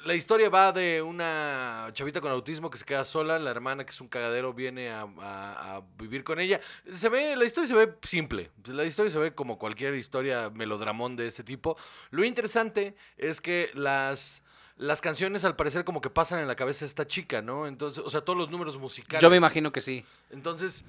[0.05, 3.91] la historia va de una chavita con autismo que se queda sola, la hermana que
[3.91, 6.61] es un cagadero viene a, a- a vivir con ella.
[6.91, 11.17] Se ve, la historia se ve simple, la historia se ve como cualquier historia melodramón
[11.17, 11.77] de ese tipo.
[12.11, 14.43] Lo interesante es que las,
[14.77, 17.67] las canciones al parecer como que pasan en la cabeza de esta chica, ¿no?
[17.67, 19.23] Entonces, o sea, todos los números musicales.
[19.23, 20.05] Yo me imagino que sí.
[20.31, 20.85] Entonces,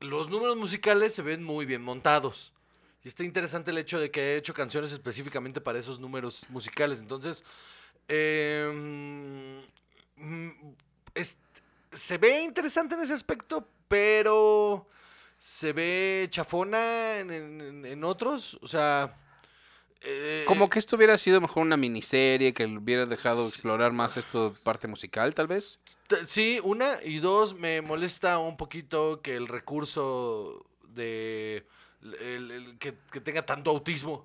[0.00, 2.52] los números musicales se ven muy bien montados.
[3.02, 6.98] Y está interesante el hecho de que he hecho canciones específicamente para esos números musicales.
[7.00, 7.44] Entonces,
[8.08, 9.62] eh,
[10.16, 10.50] mm,
[11.14, 11.38] es-
[11.92, 14.86] se ve interesante en ese aspecto, pero
[15.38, 18.58] se ve chafona en, en- en otros.
[18.62, 19.16] O sea...
[20.02, 23.48] eh, Como que esto hubiera sido mejor una miniserie, que hubiera dejado Sí.
[23.48, 25.80] explorar más esto parte musical, tal vez.
[26.26, 31.66] Sí, una y dos, me molesta un poquito que el recurso de
[32.02, 34.24] el- el- que, que tenga tanto autismo,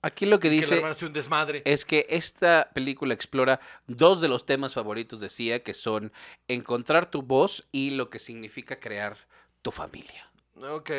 [0.00, 1.62] Aquí lo que dice un desmadre.
[1.64, 6.12] es que esta película explora dos de los temas favoritos de Sia, que son
[6.46, 9.16] encontrar tu voz y lo que significa crear
[9.62, 10.30] tu familia.
[10.60, 10.90] Ok,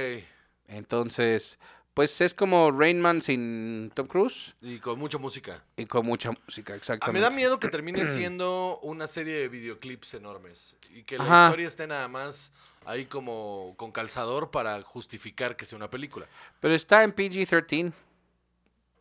[0.67, 1.57] Entonces,
[1.93, 5.63] pues es como Rain Man sin Tom Cruise y con mucha música.
[5.77, 7.19] y con mucha música, A exactamente.
[7.19, 11.45] me da miedo que termine siendo una serie de videoclips enormes y que la Ajá.
[11.47, 12.53] historia esté nada más
[12.85, 16.27] ahí como con calzador para justificar que sea una película.
[16.59, 17.91] Pero está en PG-13.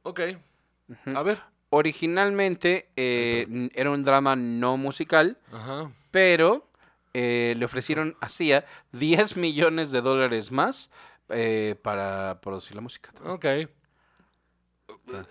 [0.03, 0.21] Ok,
[1.15, 1.41] a ver.
[1.71, 5.39] Originalmente eh, era un drama no musical,
[6.11, 6.69] pero
[7.13, 10.91] eh, le ofrecieron a Sia 10 millones de dólares más
[11.29, 13.13] eh, para producir la música.
[13.25, 13.45] Ok.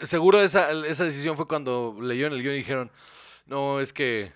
[0.02, 2.92] Seguro esa, esa decisión fue cuando leyeron el guion y dijeron,
[3.46, 4.32] no, es que,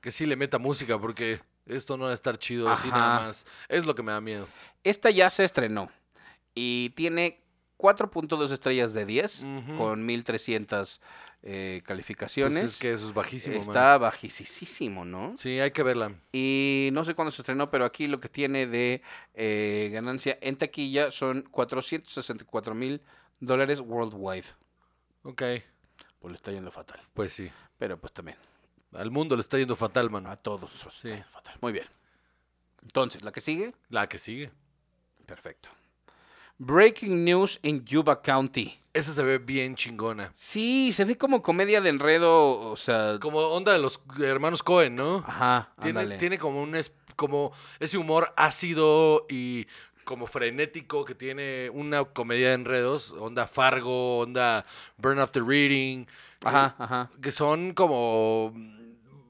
[0.00, 3.46] que sí le meta música porque esto no va a estar chido así nada más.
[3.68, 4.46] Es lo que me da miedo.
[4.84, 5.90] Esta ya se estrenó
[6.54, 7.40] y tiene
[7.78, 9.76] 4.2 estrellas de 10 Ujú.
[9.76, 11.00] con 1300
[11.42, 12.72] eh, Pues calificaciones.
[12.72, 13.54] es que eso es bajísimo.
[13.60, 13.62] man.
[13.68, 15.36] Está bajísimo, ¿no?
[15.36, 16.12] Sí, hay que verla.
[16.32, 19.02] Y no sé cuándo se estrenó, pero aquí lo que tiene de
[19.34, 23.00] eh, ganancia en taquilla son 464 mil
[23.40, 24.46] dólares worldwide.
[25.22, 25.42] Ok,
[26.18, 27.00] Pues le está yendo fatal.
[27.14, 27.48] pues sí.
[27.78, 28.36] Pero pues también
[28.92, 30.26] Al mundo le está yendo fatal, man.
[30.26, 31.10] a todos Sí.
[31.32, 31.54] fatal.
[31.60, 31.86] Muy bien.
[32.82, 34.50] Entonces, la que sigue, La que sigue.
[35.26, 35.68] perfecto.
[36.58, 38.78] Breaking news in Yuba County.
[38.92, 40.32] Esa se ve bien chingona.
[40.34, 43.18] Sí, se ve como comedia de enredo, o sea...
[43.20, 45.18] Como onda de los hermanos Cohen, ¿no?
[45.26, 46.18] Ajá, Tiene, ándale.
[46.18, 49.66] tiene como un es- como ese humor ácido y
[50.04, 54.64] como frenético que tiene una comedia de enredos, onda Fargo, onda
[54.96, 56.06] Burn After Reading,
[56.44, 57.10] Ajá, ajá.
[57.20, 58.52] que son como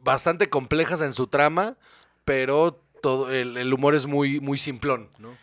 [0.05, 1.77] bastante complejas en su trama,
[2.25, 5.37] pero todo el, el humor es muy muy simplón, ¿no?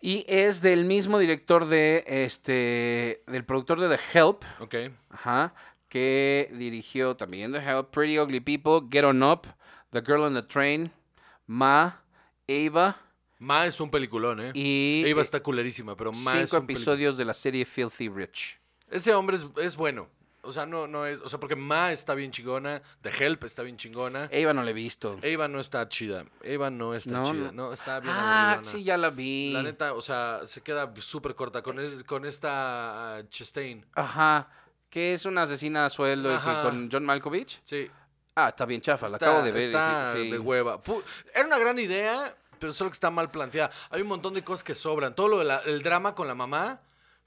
[0.00, 4.74] Y es del mismo director de, este, del productor de The Help, Ok.
[5.10, 5.54] ajá,
[5.88, 9.46] que dirigió también The Help, Pretty Ugly People, Get On Up,
[9.92, 10.90] The Girl on the Train,
[11.46, 12.00] Ma,
[12.48, 12.96] Ava
[13.38, 14.50] Ma es un peliculón, ¿eh?
[14.54, 16.70] y Eva eh, está culerísima, pero Ma es cinco peliculón.
[16.70, 18.58] episodios de la serie Filthy Rich.
[18.90, 20.08] Ese hombre es, es bueno.
[20.42, 21.20] O sea, no, no es.
[21.20, 22.80] O sea, porque Ma está bien chingona.
[23.02, 24.30] The Help está bien chingona.
[24.32, 25.18] Ava no la he visto.
[25.22, 26.24] Eva no está chida.
[26.42, 27.52] Eva no está No, chida.
[27.52, 27.72] no.
[27.72, 28.70] Está bien Ah, aburridona.
[28.78, 29.52] sí, ya la vi.
[29.52, 33.84] La neta, o sea, se queda súper corta con, es- con esta Chastain.
[33.94, 34.48] Ajá.
[34.88, 37.60] Que es una asesina a sueldo y que con John Malkovich.
[37.62, 37.90] Sí.
[38.34, 39.62] Ah, está bien chafa, la acabo de ver.
[39.64, 40.82] Está sí, de hueva.
[40.82, 41.02] Pu-
[41.34, 43.70] Era una gran idea, pero solo que está mal planteada.
[43.90, 45.14] Hay un montón de cosas que sobran.
[45.14, 46.80] Todo lo del drama con la mamá,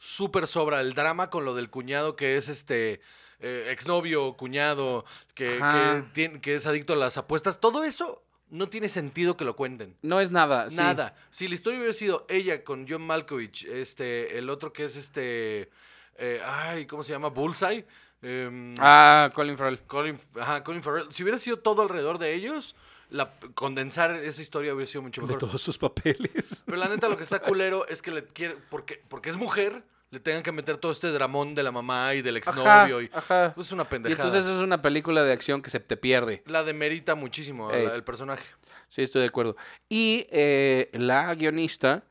[0.04, 0.82] súper sobra.
[0.82, 3.00] El drama con lo del cuñado que es este
[3.40, 7.60] eh, exnovio, cuñado, que, que, tiene- que es adicto a las apuestas.
[7.60, 9.96] Todo eso no tiene sentido que lo cuenten.
[10.02, 10.70] No es nada.
[10.70, 10.76] sí.
[10.76, 11.16] Nada.
[11.32, 15.70] Si la historia hubiera sido ella con John Malkovich, este, el otro que es este,
[16.18, 17.30] eh, ay, ¿cómo se llama?
[17.30, 17.86] Bullseye.
[18.22, 19.80] Em, Ah, Colin Farrell.
[19.88, 21.12] Colin, ajá, Colin Farrell.
[21.12, 22.76] Si hubiera sido todo alrededor de ellos,
[23.10, 25.40] la, condensar esa historia hubiera sido mucho De mejor.
[25.42, 26.64] todos sus papeles.
[26.66, 29.84] Pero la neta lo que está culero es que le quiere, porque, porque es mujer,
[30.14, 33.02] le tengan que meter todo este dramón de la mamá y del Ajá, exnovio.
[33.02, 33.52] Y, ajá.
[33.56, 34.28] pues, es una Y pendejada.
[34.30, 36.44] entonces es una película de acción que se te pierde.
[36.46, 38.46] La demerita muchísimo la- el personaje.
[38.88, 39.56] Sí, estoy de acuerdo.
[39.90, 42.04] Y eh, la guionista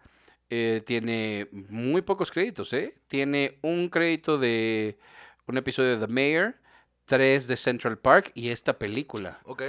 [0.50, 2.94] eh, tiene muy pocos créditos, ¿eh?
[3.06, 4.98] Tiene un crédito de
[5.46, 6.56] un episodio de The Mayor,
[7.06, 9.38] tres de Central Park y esta película.
[9.44, 9.62] Ok.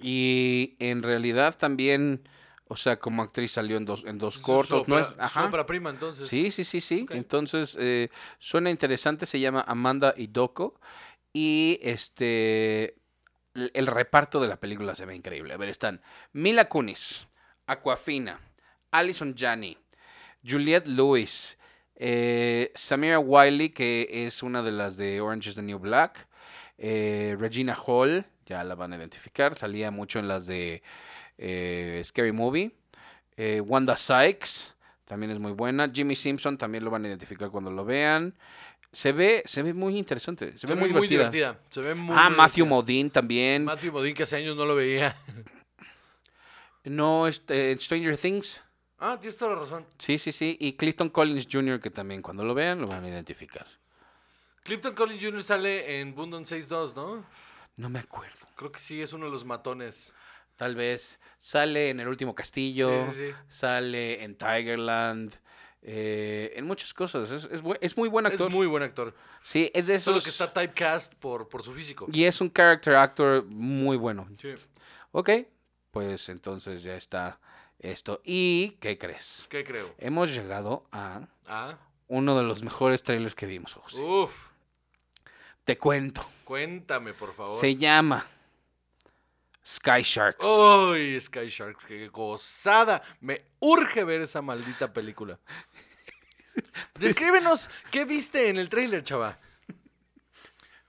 [0.00, 2.22] Y en realidad también,
[2.66, 4.88] o sea, como actriz salió en dos, en dos cortos.
[4.88, 5.50] no es, ajá.
[5.66, 6.28] prima, entonces.
[6.28, 7.06] Sí, sí, sí, sí.
[7.10, 9.26] Entonces, eh, suena interesante.
[9.26, 10.80] Se llama Amanda Idoko.
[11.32, 12.96] Y este.
[13.54, 15.54] El, el reparto de la película se ve increíble.
[15.54, 16.00] A ver, están
[16.32, 17.28] Mila Kunis,
[17.66, 18.40] Aquafina,
[18.90, 19.78] Alison Janney,
[20.44, 21.56] Juliette Lewis,
[21.96, 26.26] eh, Samira Wiley, que es una de las de Orange is the New Black,
[26.78, 30.82] eh, Regina Hall, ya la van a identificar, salía mucho en las de
[31.38, 32.72] eh, Scary Movie,
[33.36, 37.70] eh, Wanda Sykes, también es muy buena, Jimmy Simpson también lo van a identificar cuando
[37.70, 38.34] lo vean.
[38.92, 41.58] Se ve, se ve muy interesante, se, ve muy, divertida.
[41.68, 42.66] Se ve muy ah, muy Matthew.
[42.66, 43.64] Modine también.
[43.64, 45.16] Matthew Modine, que hace años no lo veía.
[46.84, 48.60] no, este, Stranger Things.
[48.98, 49.84] Ah, tienes toda la razón.
[49.98, 50.56] Sí, sí, sí.
[50.60, 53.66] Y Clifton Collins Jr., que también cuando lo vean lo van a identificar.
[54.62, 55.42] Clifton Collins Jr.
[55.42, 57.24] sale en Bundon 6-2, ¿no?
[57.76, 58.46] No me acuerdo.
[58.56, 60.12] Creo que sí, es uno de los matones.
[60.56, 63.34] Tal vez sale en El Último Castillo, Sí, sí, sí.
[63.48, 65.34] sale en Tigerland,
[65.82, 67.30] eh, en muchas cosas.
[67.30, 67.48] Es,
[67.80, 68.48] es muy buen actor.
[68.48, 69.14] Es muy buen actor.
[69.42, 70.24] Sí, es de Solo esos...
[70.24, 72.06] que está typecast por, por su físico.
[72.12, 74.28] Y es un character actor muy bueno.
[74.40, 74.54] Sí.
[75.12, 75.30] Ok,
[75.90, 77.38] pues entonces ya está
[77.80, 78.20] esto.
[78.24, 79.46] ¿Y qué crees?
[79.50, 79.94] ¿Qué creo?
[79.98, 81.76] Hemos llegado a Ah,
[82.08, 83.72] uno de los mejores trailers que vimos.
[83.74, 84.00] José.
[84.00, 84.32] uf.
[85.64, 86.24] Te cuento.
[86.44, 87.58] Cuéntame, por favor.
[87.60, 88.26] Se llama
[89.66, 90.46] Sky Sharks.
[90.46, 91.84] ¡Uy, Sky Sharks!
[91.86, 93.02] ¡Qué gozada!
[93.20, 95.38] Me urge ver esa maldita película.
[96.98, 99.38] Descríbenos qué viste en el tráiler, chava.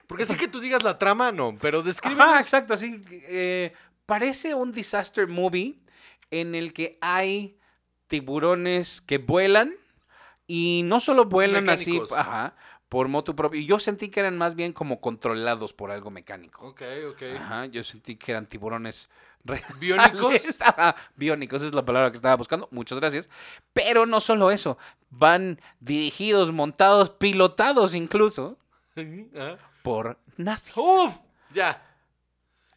[0.06, 2.24] Porque así que tú digas la trama, no, pero descríbenos.
[2.28, 3.02] Ajá, exacto, así.
[3.10, 3.72] eh,
[4.04, 5.80] parece un disaster movie
[6.30, 7.58] en el que hay
[8.06, 9.74] tiburones que vuelan
[10.46, 12.16] y no solo vuelan así, Mecánicos.
[12.18, 12.56] ajá,
[12.88, 13.60] por moto propio.
[13.62, 16.66] Yo sentí que eran más bien como controlados por algo mecánico.
[16.68, 17.22] Ok, ok.
[17.38, 19.10] Ajá, yo sentí que eran tiburones
[19.44, 19.66] reales.
[19.80, 20.42] ¿Biónicos?
[21.16, 22.68] Biónicos, esa es la palabra que estaba buscando.
[22.70, 23.28] Muchas gracias.
[23.72, 24.78] Pero no solo eso,
[25.10, 28.58] van dirigidos, montados, pilotados incluso
[29.38, 29.56] Ah.
[29.82, 30.74] por nazis.
[30.76, 31.18] ¡Uf!
[31.52, 31.82] Ya.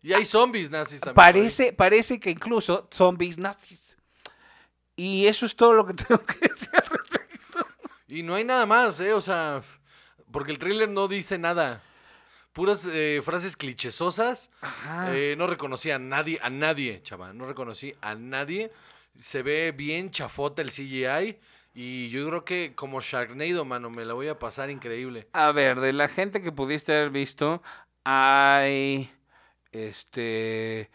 [0.02, 1.16] Y hay zombies nazis también.
[1.16, 3.96] Parece, parece que incluso zombies nazis.
[4.96, 6.70] Y eso es todo lo que tengo que decir.
[6.74, 7.68] al respecto.
[8.08, 9.14] Y no hay nada más, ¿eh?
[9.14, 9.62] O sea,
[10.32, 11.82] porque el tráiler no dice nada.
[12.54, 14.52] Puras eh, frases clichesosas.
[14.62, 15.16] Ajá.
[15.16, 17.34] Eh, no reconocí a nadie, a nadie, chava.
[17.34, 18.72] No reconocí a nadie.
[19.18, 21.38] Se ve bien chafota el CGI.
[21.74, 25.28] Y yo creo que como Sharknado, mano, me la voy a pasar increíble.
[25.34, 27.62] A ver, de la gente que pudiste haber visto,
[28.04, 29.12] hay
[29.72, 30.90] este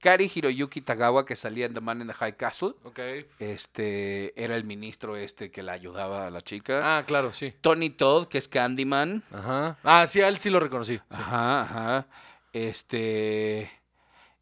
[0.00, 2.74] Kari Hiroyuki Tagawa, que salía en The Man in the High Castle.
[2.84, 2.98] Ok.
[3.38, 6.98] Este, era el ministro este que la ayudaba a la chica.
[6.98, 7.52] Ah, claro, sí.
[7.60, 9.22] Tony Todd, que es Candyman.
[9.32, 9.76] Ajá.
[9.82, 10.96] Ah, sí, a él sí lo reconocí.
[10.96, 11.02] sí.
[11.10, 12.06] Ajá, ajá.
[12.52, 13.70] Este.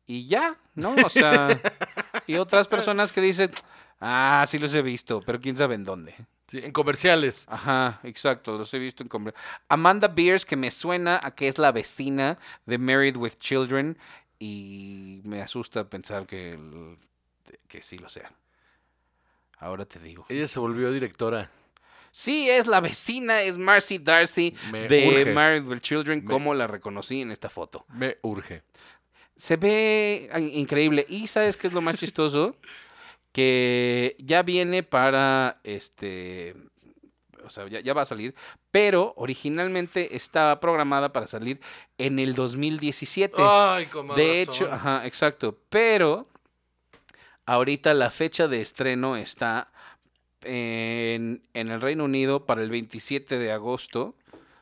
[0.07, 0.95] Y ya, ¿no?
[1.05, 1.61] O sea.
[2.27, 3.51] y otras personas que dicen,
[4.01, 6.15] ah, sí los he visto, pero quién sabe en dónde.
[6.49, 7.45] Sí, en comerciales.
[7.49, 9.35] Ajá, exacto, los he visto en comer-
[9.69, 13.99] Amanda Beers, que me suena a que es la vecina de Married with Children,
[14.39, 16.97] y me asusta pensar que, el-
[17.69, 18.31] que sí lo sea.
[19.59, 20.27] Ahora te digo.
[20.29, 21.51] Ella se volvió directora.
[22.13, 25.33] Sí, es la vecina, es Marcy Darcy Me de urge.
[25.33, 27.85] Married with Children, Me- como la reconocí en esta foto.
[27.93, 28.63] Me urge.
[29.37, 31.05] Se ve increíble.
[31.09, 32.57] Y ¿sabes qué es lo más chistoso?
[33.33, 36.57] Que ya viene para este.
[37.47, 38.35] O sea, ya, ya va a salir.
[38.71, 41.61] Pero originalmente estaba programada para salir
[41.99, 43.37] en el 2017.
[43.39, 44.55] Ay, con más de razón.
[44.55, 45.57] hecho, ajá, exacto.
[45.69, 46.29] Pero
[47.47, 49.69] ahorita la fecha de estreno está
[50.43, 54.15] en, en el Reino Unido para el 27 de agosto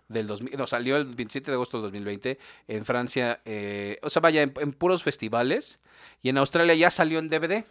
[0.09, 4.21] del 2000, no, salió el 27 de agosto del 2020, en Francia, eh, o sea,
[4.21, 5.81] vaya, en, en puros festivales,
[6.23, 7.65] y en Australia ya salió en DVD,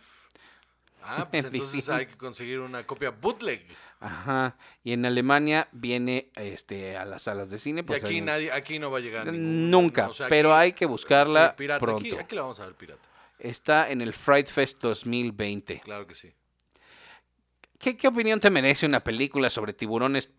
[1.06, 3.66] Ah, pues en entonces hay que conseguir una copia bootleg.
[4.00, 7.82] ajá, y en Alemania viene este, a las salas de cine.
[7.82, 10.54] Y Pues, aquí nadie, aquí no va a llegar ningún- Nunca, no, o sea, pero
[10.54, 11.80] aquí- hay que buscarla sí, pirata.
[11.80, 12.00] pronto.
[12.08, 13.02] Aquí, aquí la vamos a ver pirata.
[13.40, 15.82] Está en el Fright Fest 2020.
[15.82, 16.32] Claro que sí.
[17.80, 20.30] ¿Qué, qué opinión te merece una película sobre tiburones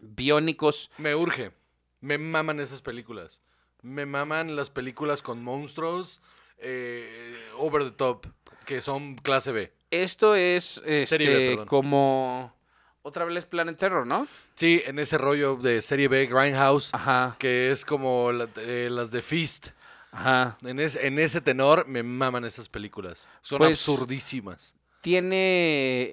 [0.00, 0.90] biónicos?
[0.98, 1.52] Me urge.
[2.00, 3.40] Me maman esas películas.
[3.82, 6.20] Me maman las películas con monstruos
[6.58, 8.26] eh, over the top,
[8.72, 9.70] que son clase B.
[9.90, 12.54] Esto es Serie B, este, como
[13.02, 14.26] otra vez Planet Terror, ¿no?
[14.54, 19.10] Sí, en ese rollo de serie B, Grindhouse, Ajá, que es como la- eh, las
[19.10, 19.68] de Feast.
[20.10, 20.56] ajá.
[20.64, 23.28] En, es- en ese tenor me maman esas películas.
[23.42, 24.74] Son Pues, absurdísimas.
[25.02, 25.36] Tiene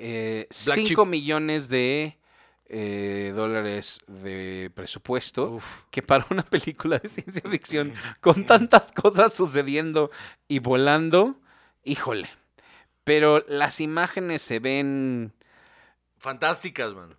[0.01, 2.17] eh, Black 5 millones de
[2.67, 5.51] eh, dólares de presupuesto.
[5.51, 5.63] Uf.
[5.91, 10.11] Que para una película de ciencia ficción con tantas cosas sucediendo
[10.49, 11.39] y volando,
[11.85, 12.29] híjole.
[13.03, 15.33] Pero las imágenes se ven.
[16.17, 17.15] Fantásticas, mano.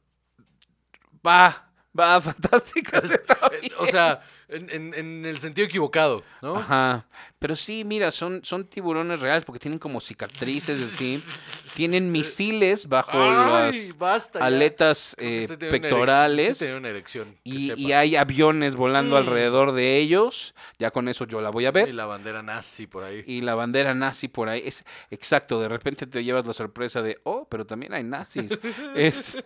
[1.27, 3.05] Va, va, fantásticas.
[3.11, 3.71] está Eh.
[3.79, 6.57] O sea, en, en- en el sentido equivocado, ¿no?
[6.57, 7.07] Ajá.
[7.39, 11.23] Pero sí, mira, son, son tiburones reales porque tienen como cicatrices, así.
[11.77, 16.61] Tienen misiles bajo Ay, las basta aletas eh, pectorales.
[16.77, 19.19] una erección, Y, y hay aviones volando Mm.
[19.19, 20.55] alrededor de ellos.
[20.81, 21.95] Ya con eso yo la voy a Y ver.
[21.95, 23.23] la bandera nazi por ahí.
[23.25, 24.63] Y la bandera nazi por ahí.
[24.65, 28.51] Es exacto, de repente te llevas la sorpresa de, oh, pero también hay nazis.
[28.97, 29.37] Es-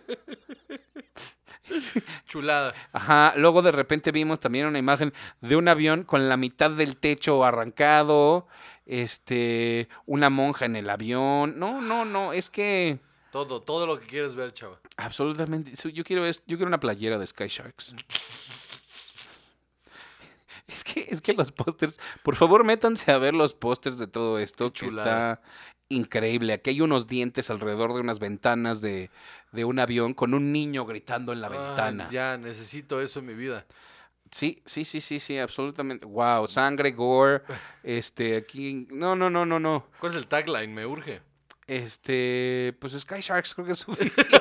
[2.27, 2.73] Chulada.
[2.91, 6.97] Ajá, luego de repente vimos también una imagen de un avión con la mitad del
[6.97, 8.47] techo arrancado,
[8.85, 11.57] este, una monja en el avión.
[11.59, 12.99] No, no, no, es que
[13.31, 14.79] Todo, todo lo que quieres ver, chava.
[14.97, 17.95] absolutamente, yo quiero yo quiero una playera de Sky Sharks.
[20.67, 24.39] Es que, es que los pósters, por favor métanse a ver los pósters de todo
[24.39, 25.39] esto, que está
[25.89, 26.53] increíble.
[26.53, 29.09] Aquí hay unos dientes alrededor de unas ventanas de,
[29.51, 32.09] de un avión con un niño gritando en la Ay, ventana.
[32.11, 33.65] ya, necesito eso en mi vida.
[34.31, 36.05] Sí, sí, sí, sí, sí, absolutamente.
[36.05, 37.43] Wow, sangre, gore.
[37.83, 38.87] Este, aquí.
[38.89, 39.87] No, no, no, no, no.
[39.99, 40.73] ¿Cuál es el tagline?
[40.73, 41.21] Me urge.
[41.67, 44.23] Este, pues Sky Sharks creo que es suficiente.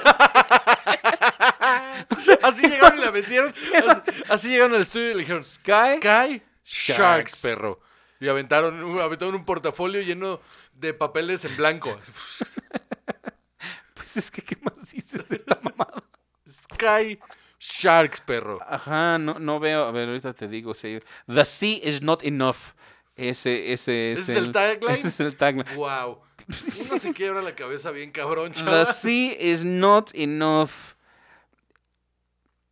[2.43, 3.55] así llegaron y la metieron.
[3.89, 7.37] Así, así llegaron al estudio y le dijeron: Sky Sky Sharks, Sharks.
[7.43, 7.81] perro.
[8.21, 10.41] Y aventaron, aventaron un portafolio lleno
[10.75, 11.99] de papeles en blanco.
[13.95, 16.03] Pues es que, ¿qué más dices de esta mamada?
[16.49, 17.19] Sky
[17.59, 18.59] Sharks, perro.
[18.69, 19.85] Ajá, no, no veo.
[19.85, 20.75] A ver, ahorita te digo.
[20.75, 20.99] sí.
[21.27, 22.57] The sea is not enough.
[23.17, 24.99] Ese, ese es, ¿Ese es el tagline?
[24.99, 25.75] Ese es el tagline.
[25.75, 26.21] Wow.
[26.49, 28.95] Uno se quiebra la cabeza bien cabrón, The chaval.
[28.95, 30.95] sea is not enough.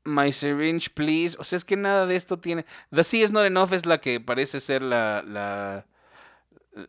[0.05, 1.37] My syringe, please.
[1.39, 2.67] O sea, es que nada de esto tiene.
[2.93, 5.87] The sea is not enough es la que parece ser la, la,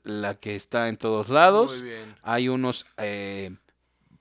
[0.04, 1.72] la que está en todos lados.
[1.74, 2.16] Muy bien.
[2.22, 3.56] Hay unos eh,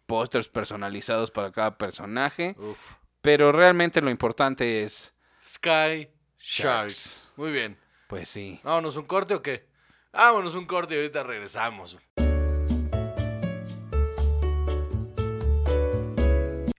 [0.06, 2.54] pósters personalizados para cada personaje.
[2.58, 2.78] Uf.
[3.20, 5.14] Pero realmente lo importante es.
[5.44, 6.38] Sky Sharks.
[6.38, 7.32] Sharks.
[7.36, 7.78] Muy bien.
[8.08, 8.60] Pues sí.
[8.62, 9.66] ¿Vámonos un corte o qué?
[10.12, 11.96] Vámonos un corte y ahorita regresamos.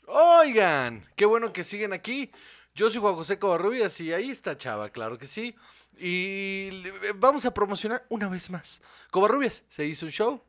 [0.05, 2.31] Oigan, qué bueno que siguen aquí.
[2.75, 5.55] Yo soy Juan José Covarrubias y ahí está Chava, claro que sí.
[5.97, 8.81] Y le- vamos a promocionar una vez más.
[9.11, 10.41] Covarrubias se hizo un show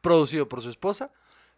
[0.00, 1.10] producido por su esposa.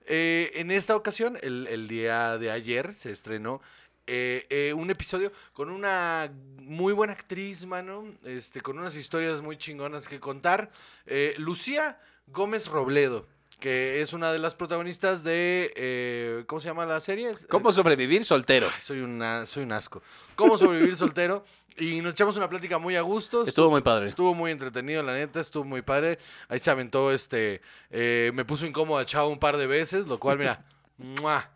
[0.06, 3.60] Eh, en esta ocasión, el, día de ayer, se estrenó
[4.08, 9.56] eh, eh, un episodio con una muy buena actriz, mano, este, con unas historias muy
[9.56, 10.72] chingonas que contar.
[11.06, 13.28] Eh, Lucía Gómez Robledo,
[13.60, 17.32] que es una de las protagonistas de, eh, ¿cómo se llama la serie?
[17.48, 18.68] ¿Cómo sobrevivir soltero?
[18.74, 20.02] Ay, soy, una, soy un asco.
[20.34, 21.44] ¿Cómo sobrevivir soltero?
[21.76, 23.44] Y nos echamos una plática muy a gusto.
[23.46, 24.06] Estuvo muy padre.
[24.06, 26.18] Estuvo muy entretenido, la neta, estuvo muy padre.
[26.48, 30.18] Ahí se aventó, este, eh, me puso incómodo a Chavo un par de veces, lo
[30.18, 30.64] cual, mira,
[30.98, 31.50] ¡mua!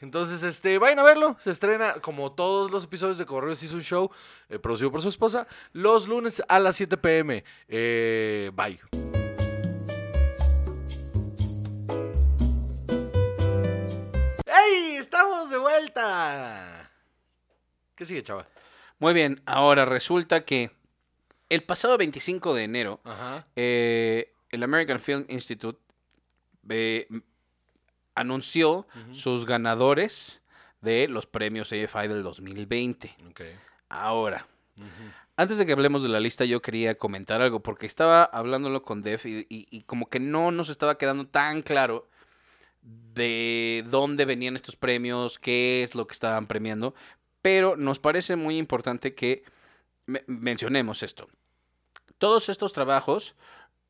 [0.00, 1.36] Entonces, este, vayan a verlo.
[1.44, 4.10] Se estrena, como todos los episodios de Correo Season Show,
[4.48, 7.44] eh, producido por su esposa, los lunes a las 7 pm.
[7.68, 9.09] Eh, bye.
[15.22, 16.90] ¡Estamos de vuelta!
[17.94, 18.46] ¿Qué sigue, chava?
[18.98, 20.70] Muy bien, ahora resulta que
[21.50, 23.46] el pasado 25 de enero, Ajá.
[23.54, 25.78] eh, el American Film Institute
[26.70, 27.06] eh,
[28.14, 30.40] anunció sus ganadores
[30.80, 33.14] de los premios AFI del 2020.
[33.28, 33.42] Ok.
[33.90, 34.46] Ahora,
[35.36, 39.02] antes de que hablemos de la lista, yo quería comentar algo, porque estaba hablándolo con
[39.02, 42.08] Def y, y- y como que no nos estaba quedando tan claro
[42.82, 46.94] de dónde venían estos premios, qué es lo que estaban premiando,
[47.42, 49.42] pero nos parece muy importante que
[50.06, 51.28] me- mencionemos esto.
[52.18, 53.34] Todos estos trabajos,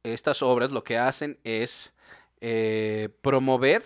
[0.03, 1.93] estas obras, lo que hacen es
[2.41, 3.85] eh, promover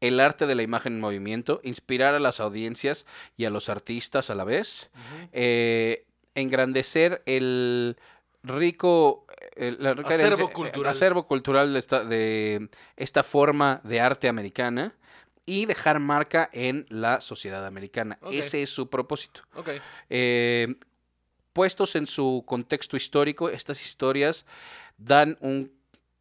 [0.00, 4.30] el arte de la imagen en movimiento, inspirar a las audiencias y a los artistas
[4.30, 4.90] a la vez,
[5.32, 7.96] eh, engrandecer el
[8.42, 10.90] rico el- la Acervo eh, cultural.
[10.90, 14.94] acervo cultural de esta, de esta forma de arte americana
[15.44, 18.18] y dejar marca en la sociedad americana.
[18.30, 19.42] Ese es su propósito.
[20.08, 20.74] Eh,
[21.52, 24.46] puestos en su contexto histórico, estas historias
[24.98, 25.72] dan un,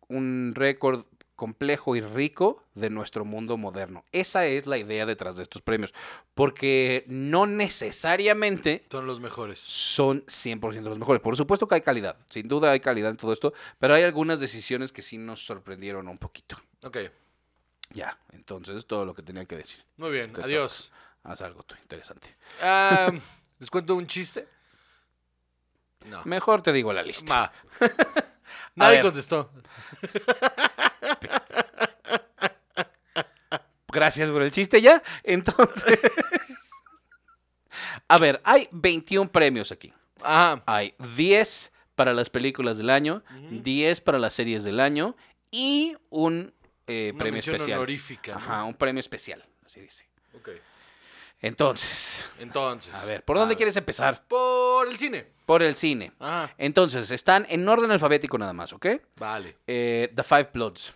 [0.08, 1.06] un récord
[1.42, 4.06] complejo y rico de nuestro mundo moderno.
[4.12, 5.92] Esa es la idea detrás de estos premios,
[6.36, 9.60] porque no necesariamente Son los mejores.
[9.60, 11.20] son 100% los mejores.
[11.20, 14.40] Por supuesto que hay calidad, sin duda hay calidad en todo esto, pero hay algunas
[14.40, 16.58] decisiones que sí nos sorprendieron un poquito.
[16.84, 16.98] Ok.
[17.90, 19.84] Ya, entonces es todo lo que tenía que decir.
[19.98, 20.34] Muy bien.
[20.34, 20.92] Te Adiós.
[21.24, 22.36] Haz algo tú interesante.
[23.58, 24.48] ¿Les cuento un chiste?
[26.06, 26.22] No.
[26.24, 27.26] Mejor te digo la lista.
[27.34, 27.52] Va.
[28.76, 29.52] Nadie contestó.
[33.92, 35.04] Gracias por el chiste ya.
[35.24, 36.00] Entonces.
[38.08, 39.94] A ver, hay 21 premios aquí.
[40.22, 40.64] Ajá.
[40.66, 43.62] Hay 10 para las películas del año, Ujú.
[43.62, 45.16] 10 para las series del año
[45.52, 46.54] y un
[46.88, 47.78] eh, Una premio especial.
[47.78, 48.34] honorífica.
[48.34, 48.38] ¿no?
[48.40, 50.08] Ajá, un premio especial, así dice.
[50.36, 50.50] Ok.
[51.42, 52.94] Entonces, Entonces.
[52.94, 54.24] a ver, ¿por dónde quieres empezar?
[54.28, 55.26] Por el cine.
[55.46, 56.12] Por el cine.
[56.20, 56.54] Ajá.
[56.58, 58.86] Entonces, están en orden alfabético nada más, ¿ok?
[59.18, 59.58] Vale.
[59.68, 60.94] Eh, The Five Bloods.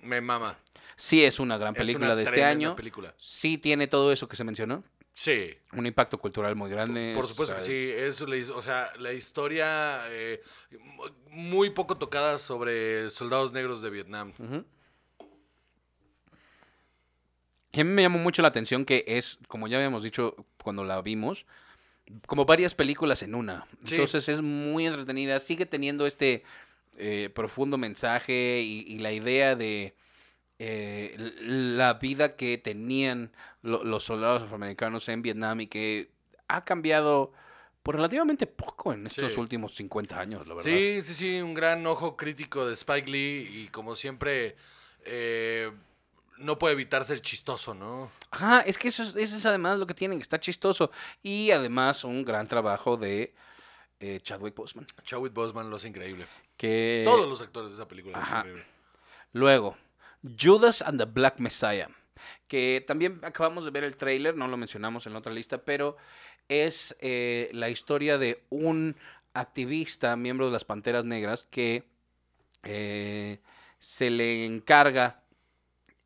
[0.00, 0.58] Me mama.
[0.96, 2.76] Sí es una gran Es película una de este año.
[2.76, 3.14] película.
[3.18, 4.84] Sí tiene todo eso que se mencionó.
[5.14, 5.56] Sí.
[5.72, 7.12] Un impacto cultural muy grande.
[7.16, 7.90] Por supuesto o que sí.
[7.92, 10.40] Es la, his- o sea, la historia eh,
[10.78, 14.32] mu- muy poco tocada sobre soldados negros de Vietnam.
[14.38, 14.62] Y
[17.72, 21.00] a mí me llamó mucho la atención que es, como ya habíamos dicho cuando la
[21.02, 21.46] vimos,
[22.26, 23.66] como varias películas en una.
[23.84, 23.94] Sí.
[23.94, 26.42] Entonces es muy entretenida, sigue teniendo este
[26.96, 29.94] eh, profundo mensaje y, y la idea de
[30.58, 33.30] eh, la vida que tenían
[33.62, 36.08] lo- los soldados afroamericanos en Vietnam y que
[36.48, 37.32] ha cambiado
[37.82, 39.40] por relativamente poco en estos Sí.
[39.40, 40.70] últimos 50 años, la verdad.
[40.70, 44.56] Sí, sí, sí, un gran ojo crítico de Spike Lee y como siempre
[45.04, 45.70] eh,
[46.38, 48.10] no puede evitar ser chistoso, ¿no?
[48.30, 50.90] Ajá, es que eso es, eso es además lo que tienen, está chistoso.
[51.22, 53.34] Y además un gran trabajo de
[54.00, 54.86] eh, Chadwick Boseman.
[55.04, 56.26] Chadwick Boseman lo hace increíble.
[56.56, 58.64] Que Todos los actores de esa película lo hacen.
[59.32, 59.76] Luego,
[60.38, 61.88] Judas and the Black Messiah.
[62.46, 65.96] Que también acabamos de ver el tráiler, no lo mencionamos en la otra lista, pero
[66.48, 68.96] es eh, la historia de un
[69.34, 71.84] activista, miembro de las Panteras Negras, que
[72.64, 73.38] eh,
[73.78, 75.22] se le encarga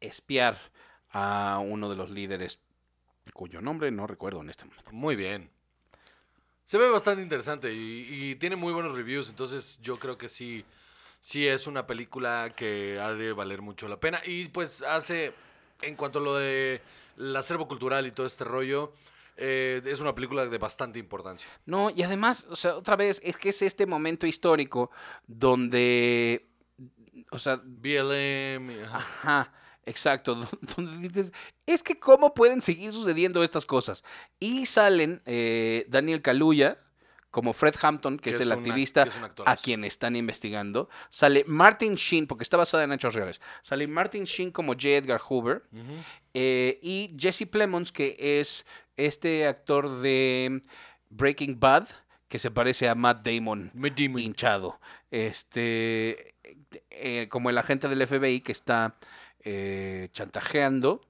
[0.02, 0.58] espiar
[1.10, 2.60] a uno de los líderes,
[3.32, 4.92] cuyo nombre no recuerdo en este momento.
[4.92, 5.50] Muy bien.
[6.64, 10.64] Se ve bastante interesante y, y tiene muy buenos reviews, entonces yo creo que sí,
[11.20, 14.20] sí es una película que ha de valer mucho la pena.
[14.24, 15.34] Y pues hace,
[15.82, 16.80] en cuanto a lo de
[17.18, 18.92] el acervo cultural y todo este rollo,
[19.36, 21.48] eh, es una película de bastante importancia.
[21.66, 24.90] No, y además, o sea, otra vez, es que es este momento histórico
[25.26, 26.46] donde,
[27.31, 29.52] o sea, BLM, ajá.
[29.87, 31.33] Exacto, do- donde dices,
[31.66, 34.04] es que cómo pueden seguir sucediendo estas cosas.
[34.40, 36.78] Y salen eh, Daniel Kaluuya
[37.30, 39.14] como Fred Hampton, que, Que es, el una- activista es
[39.46, 40.90] a quien están investigando.
[41.08, 43.40] Sale Martin Sheen, porque está basada en hechos reales.
[43.62, 44.88] Sale Martin Sheen como J.
[44.90, 45.62] Edgar Hoover.
[46.35, 48.66] Eh, y Jesse Plemons, que es
[48.98, 50.60] este actor de
[51.08, 51.88] Breaking Bad,
[52.28, 54.18] que se parece a Matt Damon Matt Damon.
[54.20, 54.78] hinchado.
[55.10, 56.35] Este,
[56.90, 58.96] eh, como el agente del FBI que está
[59.44, 61.00] eh, chantajeando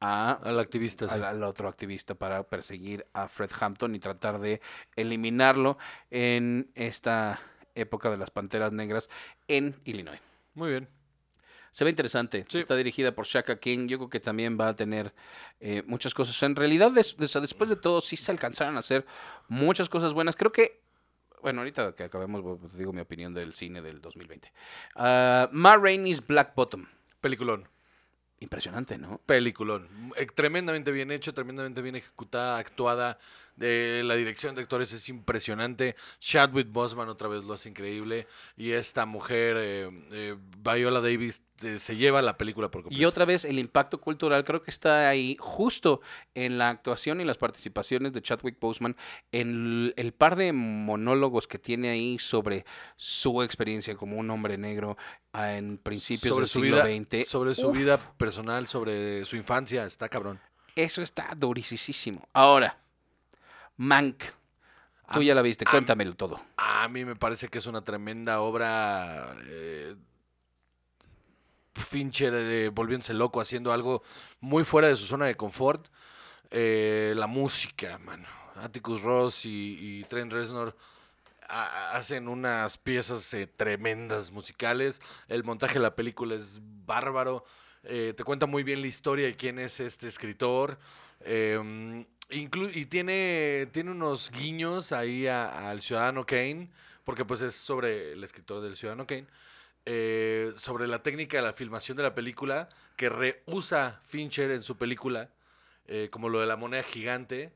[0.00, 1.20] a, Al activista, sí.
[1.20, 4.60] al, otro activista para perseguir a Fred Hampton y tratar de
[4.96, 5.76] eliminarlo
[6.10, 7.40] en esta
[7.74, 9.08] época de las Panteras Negras
[9.48, 10.20] en Illinois.
[10.54, 10.88] Muy bien.
[11.70, 12.46] Se ve interesante.
[12.48, 12.58] Sí.
[12.60, 13.88] Está dirigida por Shaka King.
[13.88, 15.12] Yo creo que también va a tener
[15.60, 16.42] eh, muchas cosas.
[16.42, 19.04] En realidad, des- des- después de todo, sí se alcanzaron a hacer
[19.48, 20.34] muchas cosas buenas.
[20.34, 20.80] Creo que.
[21.42, 22.42] Bueno, ahorita que acabemos,
[22.74, 24.50] digo mi opinión del cine del 2020.
[24.96, 26.86] Ah, Ma Rainey's Black Bottom.
[27.20, 27.68] Peliculón.
[28.40, 29.18] Impresionante, ¿no?
[29.26, 29.88] Peliculón.
[30.16, 33.18] Eh, Tremendamente bien hecho, tremendamente bien ejecutada, actuada.
[33.60, 35.96] Eh, la dirección de actores es impresionante.
[36.20, 38.26] Chadwick Boseman otra vez lo hace increíble.
[38.56, 43.08] Y esta mujer, eh, eh, Viola Davis, eh, se lleva la película por Y completo.
[43.08, 46.00] otra vez, el impacto cultural creo que está ahí justo
[46.34, 48.96] en la actuación y las participaciones de Chadwick Boseman,
[49.32, 52.64] en el, el par de monólogos que tiene ahí sobre
[52.96, 54.96] su experiencia como un hombre negro
[55.34, 57.28] en principios sobre del su siglo vida, XX.
[57.28, 60.40] sobre su Uf, vida personal, sobre su infancia, está cabrón.
[60.76, 62.28] Eso está durisísimo.
[62.32, 62.78] Ahora,
[63.78, 64.18] Mank.
[65.12, 66.38] Tú Am- ya la viste, am- cuéntamelo todo.
[66.58, 69.34] A mí me parece que es una tremenda obra.
[69.46, 69.94] eh,
[71.74, 74.02] Fincher eh, volviéndose loco, haciendo algo
[74.40, 75.86] muy fuera de su zona de confort.
[76.50, 78.26] Eh, la música, mano.
[78.56, 80.76] Atticus Ross y, y Trent Reznor
[81.48, 85.00] ha- hacen unas piezas eh, tremendas musicales.
[85.28, 87.44] El montaje de la película es bárbaro.
[87.84, 90.78] Eh, te cuenta muy bien la historia de quién es este escritor.
[92.30, 96.68] Inclu- y tiene, tiene unos guiños ahí al Ciudadano Kane,
[97.04, 99.26] porque pues es sobre el escritor del Ciudadano Kane.
[99.90, 104.76] eh, sobre la técnica de la filmación de la película que reusa Fincher en su
[104.76, 105.30] película,
[105.86, 107.52] eh, como lo de la moneda gigante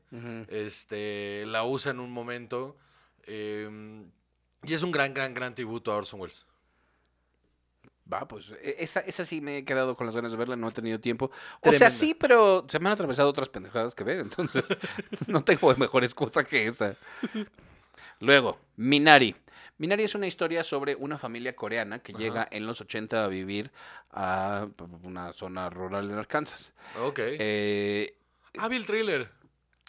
[0.49, 2.75] este, la usa en un momento.
[3.27, 3.69] eh,
[4.63, 6.43] y es un gran, gran, gran tributo a Orson Welles.
[8.13, 10.67] Va, pues e- esa, esa sí me he quedado con las ganas de verla, no
[10.67, 11.31] he tenido tiempo.
[11.61, 14.63] O sea, sí, pero se me han atravesado otras pendejadas que ver, entonces
[15.27, 16.95] no tengo mejor excusa que esa.
[18.19, 19.35] Luego, Minari.
[19.79, 22.19] Minari es una historia sobre una familia coreana que Ajá.
[22.21, 23.71] llega en los 80 a vivir
[24.11, 24.67] a
[25.01, 26.73] una zona rural en Arkansas.
[27.01, 27.19] Ok.
[27.19, 28.15] Eh,
[28.59, 28.69] ah,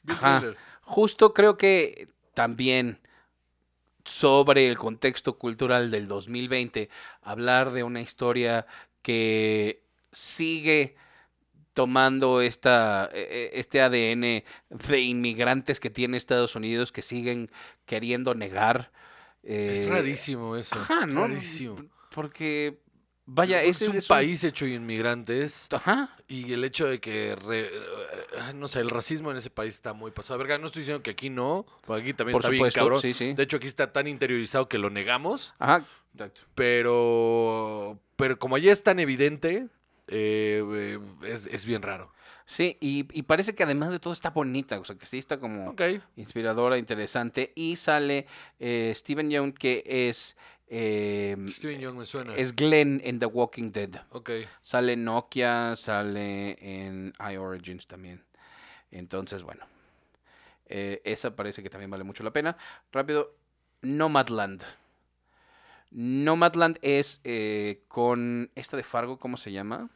[0.08, 0.38] Ajá.
[0.40, 0.56] Thriller.
[0.80, 2.98] Justo creo que también
[4.04, 6.88] sobre el contexto cultural del 2020,
[7.22, 8.66] hablar de una historia
[9.02, 9.82] que
[10.12, 10.96] sigue
[11.72, 17.50] tomando esta, e- e- este ADN de inmigrantes que tiene Estados Unidos que siguen
[17.84, 18.92] queriendo negar.
[19.42, 20.76] es eh, rarísimo eso.
[20.76, 21.26] Ajá, ¿no?
[21.26, 21.84] Rarísimo.
[22.10, 22.78] Porque,
[23.26, 26.16] vaya, ese es un es país hecho de inmigrantes Ajá.
[26.28, 29.92] y el hecho de que, re- eh, no sé, el racismo en ese país está
[29.92, 30.38] muy pasado.
[30.38, 33.00] Verga, no estoy diciendo que aquí no, aquí también Por está supuesto, bien cabrón.
[33.00, 33.34] sí, sí.
[33.34, 35.54] De hecho, aquí está tan interiorizado que lo negamos.
[35.58, 35.84] Ajá.
[36.12, 36.42] exacto.
[36.54, 39.68] Pero, pero como allá es tan evidente,
[40.08, 42.12] eh, eh, es, es bien raro.
[42.46, 45.38] Sí, y, y parece que además de todo está bonita, o sea, que sí está
[45.40, 45.74] como...
[46.16, 47.52] Inspiradora, interesante.
[47.54, 48.26] Y sale
[48.60, 50.36] eh, Steven Young, que es,
[50.68, 52.34] eh, Steven Young me suena.
[52.34, 54.02] es Glenn en The Walking Dead.
[54.10, 54.30] Ok.
[54.62, 58.24] Sale Nokia, sale en iOrigins también.
[58.90, 59.66] Entonces, bueno,
[60.66, 62.56] eh, esa parece que también vale mucho la pena.
[62.92, 63.34] Rápido,
[63.82, 64.62] Nomadland.
[65.90, 69.90] Nomadland es eh, con esta de Fargo, ¿cómo se llama?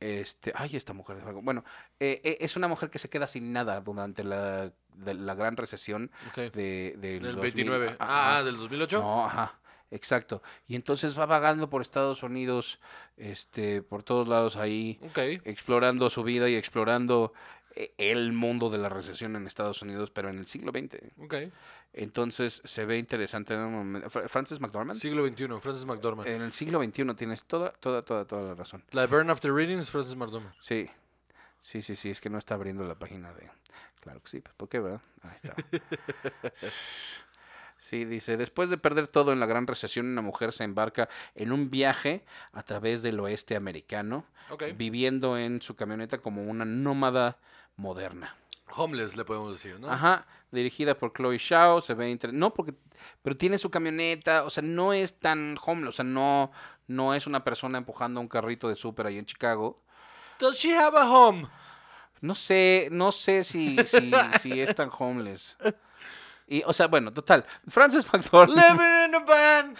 [0.00, 1.42] Este, ay, esta mujer de Fargo.
[1.42, 1.62] Bueno,
[2.00, 5.58] eh, eh, es una mujer que se queda sin nada durante la, de la gran
[5.58, 6.50] recesión de,
[6.96, 7.40] del Del 2000.
[7.40, 7.86] 29.
[7.88, 7.96] Ajá.
[8.00, 8.98] Ah, ah, del 2008.
[8.98, 9.58] No, ajá,
[9.90, 10.42] exacto.
[10.66, 12.80] Y entonces va vagando por Estados Unidos,
[13.18, 14.98] este, por todos lados ahí,
[15.44, 17.34] explorando su vida y explorando
[17.76, 20.98] eh, el mundo de la recesión en Estados Unidos, pero en el siglo XX.
[21.92, 23.56] Entonces se ve interesante.
[23.56, 24.08] ¿no?
[24.10, 24.98] Fra- Frances McDormand.
[25.00, 26.28] Siglo XXI, Francis McDormand.
[26.28, 28.84] En el siglo XXI tienes toda, toda, toda, toda la razón.
[28.92, 30.54] La de Burn After Reading es Francis McDormand.
[30.60, 30.88] Sí,
[31.58, 33.50] sí, sí, sí, es que no está abriendo la página de...
[34.00, 35.00] Claro que sí, ¿por qué, verdad?
[35.22, 35.54] Ahí está.
[37.88, 41.50] Sí, dice, después de perder todo en la gran recesión, una mujer se embarca en
[41.50, 44.26] un viaje a través del oeste americano,
[44.76, 47.38] viviendo en su camioneta como una nómada
[47.76, 48.36] moderna.
[48.76, 49.90] Homeless le podemos decir, ¿no?
[49.90, 52.74] Ajá, dirigida por Chloe Shao, se ve inter- no porque
[53.22, 56.50] pero tiene su camioneta, o sea, no es tan homeless, o sea, no
[56.86, 59.82] no es una persona empujando un carrito de súper ahí en Chicago.
[60.38, 61.46] Does she have a home?
[62.20, 64.10] No sé, no sé si si,
[64.42, 65.56] si es tan homeless.
[66.46, 67.44] Y, o sea, bueno, total.
[67.68, 68.56] Frances McDormand.
[68.78, 69.76] Living in a van.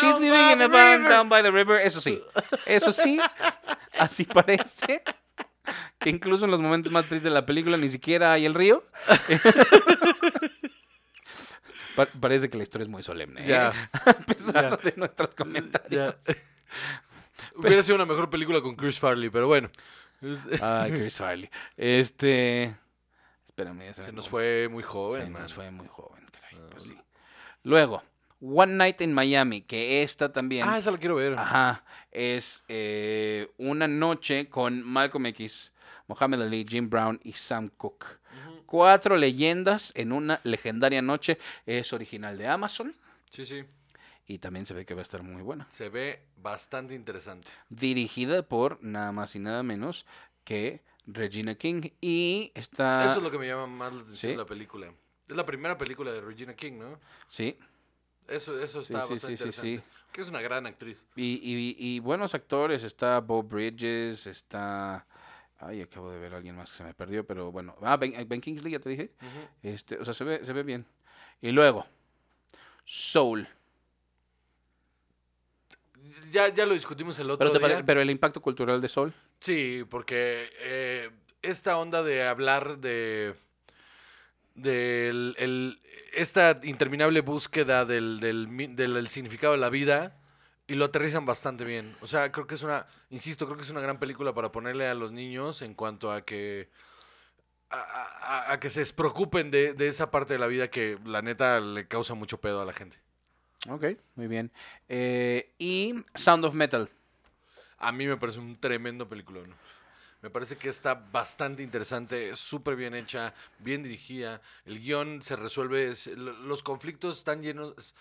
[0.00, 1.78] She's living by in a van down by the river.
[1.80, 2.20] Eso sí.
[2.66, 3.18] Eso sí.
[3.98, 5.02] Así parece.
[5.98, 8.84] Que incluso en los momentos más tristes de la película ni siquiera hay el río.
[11.96, 13.42] Pa- parece que la historia es muy solemne.
[13.44, 13.48] ¿eh?
[13.48, 13.68] Ya.
[14.06, 14.76] A pesar Ya.
[14.90, 15.90] de nuestros comentarios.
[15.90, 16.16] Ya.
[17.56, 19.70] Hubiera sido una mejor película con Chris Farley, pero bueno.
[20.62, 21.50] Ay, Chris Farley.
[21.76, 22.74] Este.
[23.46, 24.66] Espérame, ya se, nos fue.
[24.66, 25.42] fue muy joven, Se man.
[25.42, 26.96] nos fue muy joven, caray, Ah, pues sí.
[27.64, 28.02] Luego,
[28.40, 30.64] One Night in Miami, que esta también.
[30.66, 31.34] Ah, esa la quiero ver.
[31.38, 31.84] Ajá.
[32.10, 35.72] Es eh, una noche con Malcolm X,
[36.08, 38.06] Mohamed Ali, Jim Brown y Sam Cooke.
[38.66, 41.38] Cuatro leyendas en una legendaria noche.
[41.66, 42.94] Es original de Amazon
[43.30, 43.64] Sí, sí.
[44.26, 45.66] y también se ve que va a estar muy buena.
[45.70, 47.48] Se ve bastante interesante.
[47.68, 50.06] Dirigida por nada más y nada menos
[50.44, 53.04] que Regina King y está...
[53.10, 54.28] Eso es lo que me llama más la atención ¿Sí?
[54.28, 54.92] de la película.
[55.28, 57.00] Es la primera película de Regina King, ¿no?
[57.28, 57.58] Sí,
[58.30, 59.32] Eso, eso está sí, bastante sí, sí,
[59.72, 59.82] interesante.
[60.12, 61.06] Que es una gran actriz.
[61.16, 65.06] Y, y- y buenos actores, está Bob Bridges, está...
[65.58, 67.76] Ay, acabo de ver a alguien más que se me perdió, pero bueno.
[67.82, 69.10] Ah, Ben, Ben Kingsley, ya te dije.
[69.62, 70.86] Este, o sea, se ve, se ve bien.
[71.42, 71.86] Y luego,
[72.86, 73.46] Soul.
[76.30, 77.84] Ya, ya lo discutimos el otro Pero, día.
[77.84, 79.12] pero el impacto cultural de Soul.
[79.40, 81.10] Sí, porque eh,
[81.42, 83.34] esta onda de hablar de
[84.54, 85.80] del el-
[86.14, 90.16] esta interminable búsqueda del, del, mi- del- del significado de la vida
[90.66, 91.96] y lo aterrizan bastante bien.
[92.00, 94.86] O sea, creo que es una, insisto, creo que es una gran película para ponerle
[94.86, 96.68] a los niños en cuanto a que
[97.70, 101.22] a, a- a que se despreocupen de, de esa parte de la vida que la
[101.22, 102.98] neta le causa mucho pedo a la gente.
[103.68, 103.84] Ok,
[104.16, 104.50] muy bien.
[104.88, 106.88] Eh, y Sound of Metal.
[107.78, 109.54] A mí me parece un tremendo peliculón.
[110.22, 114.42] Me parece que está bastante interesante, súper bien hecha, bien dirigida.
[114.66, 117.94] El guion se resuelve, es- lo- los conflictos están llenos...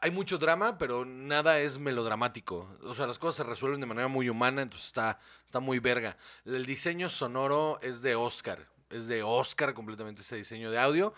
[0.00, 2.68] hay mucho drama, pero nada es melodramático.
[2.82, 6.16] O sea, las cosas se resuelven de manera muy humana, entonces está, está muy verga.
[6.44, 8.66] El diseño sonoro es de Oscar.
[8.90, 11.14] Es de Oscar completamente ese diseño de audio.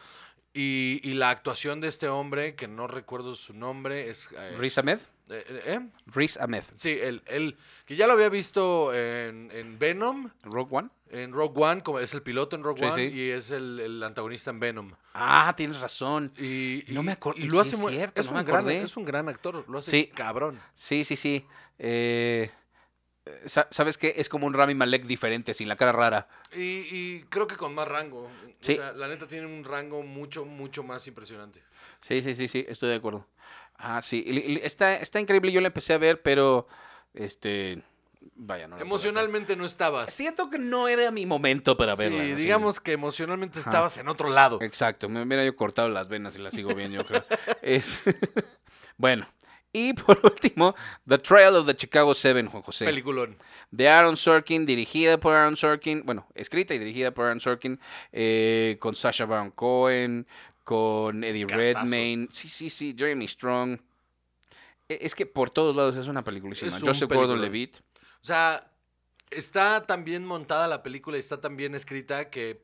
[0.53, 4.29] Y, y la actuación de este hombre, que no recuerdo su nombre, es...
[4.37, 5.01] eh, Riz Ahmed.
[5.31, 6.65] Eh, eh, Riz Ahmed.
[6.77, 7.57] Sí, él, él,
[7.87, 10.89] que ya lo había visto en, en Venom, Rogue One.
[11.11, 13.15] en Rogue One, como es el piloto en Rogue Sí, One, sí.
[13.17, 14.91] y es el, el antagonista en Venom.
[15.15, 16.33] Ah, tienes razón.
[16.39, 18.81] Y, No y- me y lo hace muy, cierto, es, no un me gran, acordé.
[18.83, 20.07] es un gran actor, lo hace Sí.
[20.15, 20.61] cabrón.
[20.75, 21.47] Sí, sí, sí.
[21.79, 22.51] Eh,
[23.27, 24.15] eh, sa- ¿Sabes qué?
[24.17, 26.29] Es como un Rami Malek diferente, sin la cara rara.
[26.55, 28.29] Y, y creo que con más rango.
[28.61, 28.73] Sí.
[28.73, 31.63] O sea, la neta tiene un rango mucho, mucho más impresionante.
[32.03, 33.27] Sí, sí, sí, sí, estoy de acuerdo.
[33.77, 34.25] Ah, sí.
[34.63, 36.67] está, está increíble, yo la empecé a ver, pero
[37.13, 37.83] este
[38.37, 38.79] vaya, no.
[38.79, 40.13] Emocionalmente no estabas.
[40.13, 42.23] Siento que no era mi momento para verla.
[42.25, 44.59] Sí, digamos que emocionalmente estabas en otro lado.
[44.63, 47.25] Exacto, me hubiera yo cortado las venas y la sigo viendo, yo creo.
[47.63, 48.03] Es-
[48.97, 49.27] bueno,
[49.73, 50.75] y por último,
[51.07, 52.85] The Trial of the Chicago Seven, Juan José.
[52.85, 53.37] Peliculón.
[53.71, 57.81] de Aaron Sorkin, dirigida por Aaron Sorkin, bueno, escrita y dirigida por Aaron Sorkin,
[58.13, 60.27] eh, con Sasha Baron Cohen,
[60.65, 61.47] con Eddie.
[61.47, 63.79] Redmayne, sí, sí, sí, Jeremy Strong.
[64.89, 66.75] E- Es que por todos lados es una peliculísima.
[66.77, 67.11] Es un Joseph.
[67.11, 67.77] Gordon-Levitt.
[67.77, 68.71] O sea,
[69.31, 72.63] está tan bien montada la película y está tan bien escrita que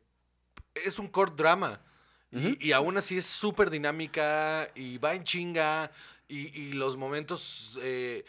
[0.74, 1.80] es un core drama.
[2.32, 5.90] Y- aún así es súper dinámica y va en chinga
[6.28, 8.24] y, y los momentos eh,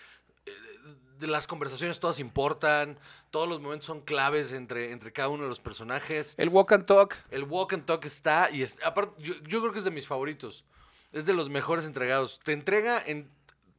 [1.28, 2.97] las conversaciones todas importan,
[3.30, 6.36] todos los momentos son claves entre, entre cada uno de los personajes.
[6.38, 7.15] El Walk and Talk.
[7.30, 10.07] El walk and talk está y es, aparte yo, yo creo que es de mis
[10.07, 10.63] favoritos.
[11.11, 12.39] Es de los mejores entregados.
[12.43, 13.30] Te entrega en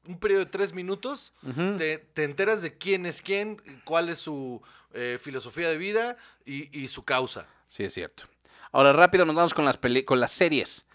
[0.06, 1.32] un periodo de tres minutos
[1.78, 4.60] te, te enteras de quién es quién, cuál es su
[4.92, 7.46] eh, filosofía de vida y, y su causa.
[7.68, 8.24] Sí, es cierto.
[8.72, 10.86] Ahora rápido nos vamos con las, peli- con las series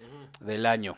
[0.42, 0.98] del año.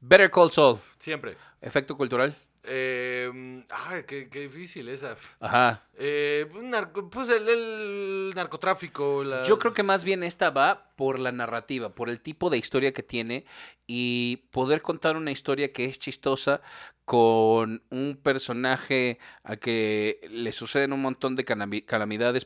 [0.00, 0.78] Better Call Saul.
[0.98, 1.36] Siempre.
[1.60, 2.34] Efecto cultural.
[2.68, 5.16] Eh, ay, qué, qué difícil esa.
[5.40, 5.84] Ajá.
[5.98, 9.22] Eh, narco- pues el, el narcotráfico.
[9.24, 12.58] la- Yo creo que más bien esta va por la narrativa, por el tipo de
[12.58, 13.44] historia que tiene
[13.86, 16.60] y poder contar una historia que es chistosa
[17.04, 22.44] con un personaje a que le suceden un montón de calamidades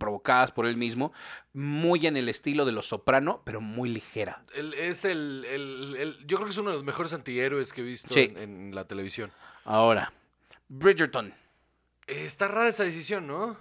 [0.00, 1.12] provocadas por él mismo,
[1.52, 4.42] muy en el estilo de Los Soprano, pero muy ligera.
[4.54, 7.82] el- es el, el- el- Yo creo que es uno de los mejores antihéroes que
[7.82, 8.32] he visto Sí.
[8.34, 9.30] en, en la televisión.
[9.64, 10.12] Ahora,
[10.68, 11.32] Bridgerton.
[12.08, 13.56] Eh, está rara esa decisión, ¿no?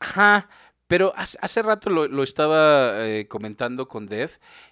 [0.00, 0.48] Ajá,
[0.86, 4.30] pero hace, hace rato lo, lo estaba eh, comentando con Dev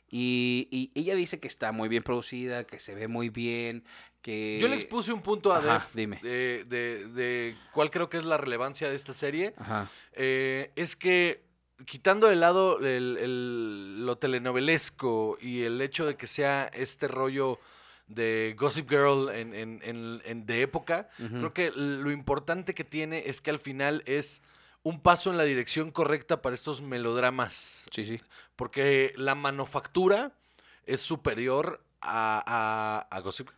[0.09, 3.85] y, y ella dice que está muy bien producida, que se ve muy bien,
[4.27, 4.59] que...
[4.61, 6.19] Yo le expuse un punto a Ajá, Def dime.
[6.21, 9.55] de, de- de cuál creo que es la relevancia de esta serie.
[9.57, 9.89] Ajá.
[10.15, 11.45] Eh, es que
[11.87, 17.61] quitando de lado el- el- lo telenovelesco y el hecho de que sea este rollo
[18.09, 23.25] de Gossip Girl en, en- en- en- de época, creo que lo importante que tiene
[23.27, 24.43] es que al final es
[24.83, 27.87] un paso en la dirección correcta para estos melodramas.
[27.93, 28.21] Sí, sí.
[28.57, 30.33] Porque la manufactura
[30.85, 32.43] es superior a,
[33.11, 33.49] a, a Gossip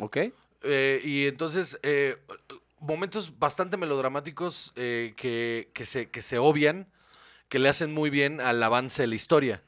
[0.00, 0.16] Ok.
[0.62, 2.16] eh, y entonces, eh,
[2.80, 6.86] momentos bastante melodramáticos eh, que, que se, que se obvian,
[7.48, 9.62] que le hacen muy bien al avance de la historia.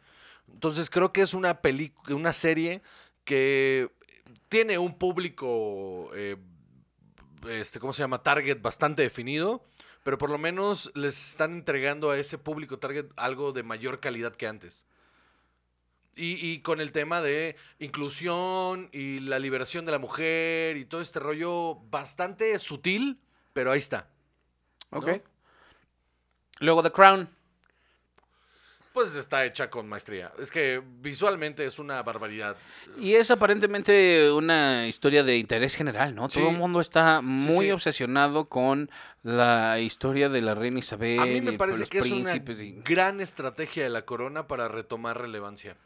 [0.53, 1.61] Entonces, creo que es una,
[2.09, 2.83] una serie
[3.25, 3.91] que
[4.49, 6.11] tiene un público,
[7.49, 8.23] este, ¿cómo se llama?
[8.23, 9.65] Target bastante definido,
[10.03, 14.35] pero por lo menos les están entregando a ese público target algo de mayor calidad
[14.37, 14.87] que antes.
[16.17, 21.01] Y, y con el tema de inclusión y la liberación de la mujer y todo
[21.03, 23.19] este rollo bastante sutil,
[23.53, 24.09] pero ahí está.
[24.93, 24.99] ¿no?
[24.99, 25.09] Ok.
[26.61, 27.29] Luego The Crown.
[28.93, 30.33] Pues está hecha con maestría.
[30.39, 32.57] Es que visualmente es una barbaridad.
[32.97, 36.29] Y es aparentemente una historia de interés general, ¿no?
[36.29, 37.73] Todo el mundo está muy sí.
[37.73, 38.89] obsesionado con
[39.25, 41.19] la historia de la reina Isabel.
[41.19, 45.21] A mí me parece que es una y- gran estrategia de la corona para retomar
[45.21, 45.77] relevancia.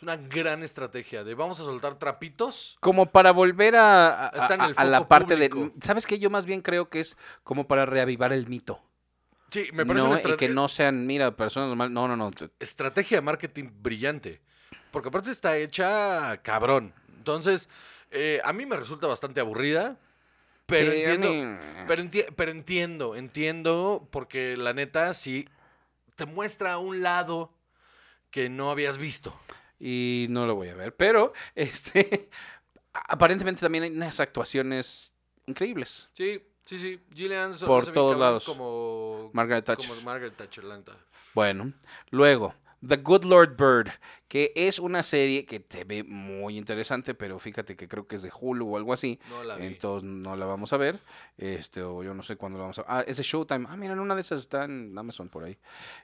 [0.00, 2.78] Es una gran estrategia de vamos a soltar trapitos.
[2.80, 5.50] Como para volver a, a- la parte de...
[5.82, 6.18] ¿Sabes qué?
[6.18, 8.80] Yo más bien creo que es como para reavivar el mito.
[9.50, 11.92] Sí, me parece no, una y que no sean, mira, personas normales.
[11.92, 12.30] No, no, no.
[12.58, 14.40] estrategia de marketing brillante.
[14.90, 16.94] Porque aparte está hecha cabrón.
[17.18, 17.68] Entonces,
[18.10, 19.98] eh, a mí me resulta bastante aburrida.
[20.64, 21.28] Pero Sí, entiendo.
[21.28, 25.46] mí- Pero, enti- pero entiendo, entiendo, porque la neta sí
[26.16, 27.52] te muestra un lado
[28.30, 29.38] que no habías visto.
[29.80, 30.94] Y no lo voy a ver.
[30.94, 32.28] Pero, este,
[32.92, 35.12] aparentemente también hay unas actuaciones
[35.46, 36.08] increíbles.
[36.12, 37.00] Sí, sí, sí.
[37.12, 38.44] Gillian Por todos lados.
[38.44, 39.88] Como Margaret Thatcher.
[39.88, 40.92] Como Margaret Thatcher, la neta.
[41.34, 41.72] Bueno,
[42.10, 42.54] luego,
[42.86, 43.90] The Good Lord Bird,
[44.26, 48.22] que es una serie que te ve muy interesante, pero fíjate que creo que es
[48.22, 49.18] de Hulu o algo así.
[49.28, 49.66] No la vi.
[49.66, 50.98] Entonces no la vamos a ver.
[51.36, 53.66] Este, o yo no sé cuándo la vamos a Ah, es de Showtime.
[53.68, 55.58] Ah, mira, una de esas está en Amazon por ahí.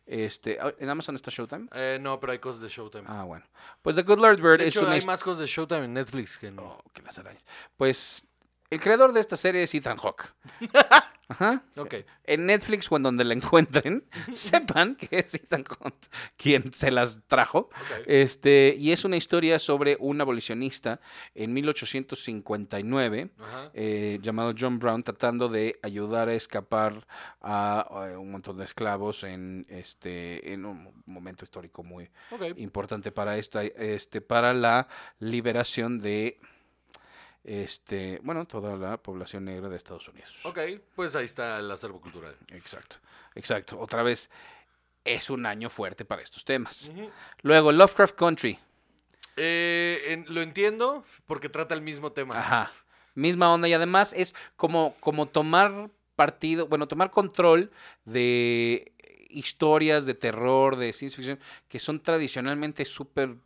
[0.04, 1.68] Este, ah, ¿en Amazon está Showtime?
[1.72, 3.04] Eh, no, pero hay cosas de Showtime.
[3.06, 3.46] Ah, bueno.
[3.80, 5.94] Pues The Good Lord Bird de es hecho, una hay más cosas de Showtime en
[5.94, 6.62] Netflix que no.
[6.62, 7.44] Oh, que las arañas.
[7.76, 8.26] Pues
[8.68, 10.34] el creador de esta serie es Ethan Hawke.
[11.28, 11.64] Ajá.
[11.76, 11.94] Ok.
[12.24, 16.06] En Netflix o en donde la encuentren, sepan que es Ethan Hunt
[16.36, 17.68] quien se las trajo.
[17.70, 18.04] ok.
[18.06, 21.00] Este, y es una historia sobre un abolicionista
[21.34, 23.70] en 1859 Ajá.
[23.74, 27.06] eh, llamado John Brown tratando de ayudar a escapar
[27.40, 32.08] a, a un montón de esclavos en este en un momento histórico muy
[32.56, 36.38] importante para esta este para la liberación de
[37.46, 40.34] este bueno toda la población negra de Estados Unidos.
[40.42, 40.58] Ok,
[40.94, 42.36] pues ahí está el acervo cultural.
[42.48, 42.96] Exacto.
[43.36, 43.78] Exacto.
[43.78, 44.28] Otra vez
[45.04, 46.90] es un año fuerte para estos temas.
[47.42, 48.58] Luego Lovecraft Country.
[49.36, 52.38] Eh, en- lo entiendo porque trata el mismo tema.
[52.38, 52.72] Ajá.
[53.14, 57.70] Misma onda y además es como, como tomar partido, bueno, tomar control
[58.04, 58.92] de
[59.28, 61.38] historias de terror, de ciencia ficción,
[61.68, 63.36] que son tradicionalmente súper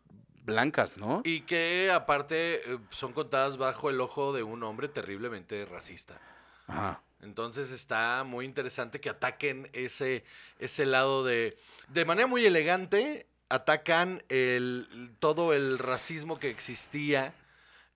[0.45, 1.23] blancas, ¿no?
[1.25, 6.21] Y que aparte eh, son contadas bajo el ojo de un hombre terriblemente racista.
[6.67, 7.03] Ajá.
[7.23, 10.25] Entonces está muy interesante que ataquen ese,
[10.59, 11.57] ese lado de...
[11.89, 17.35] De manera muy elegante, atacan el, todo el racismo que existía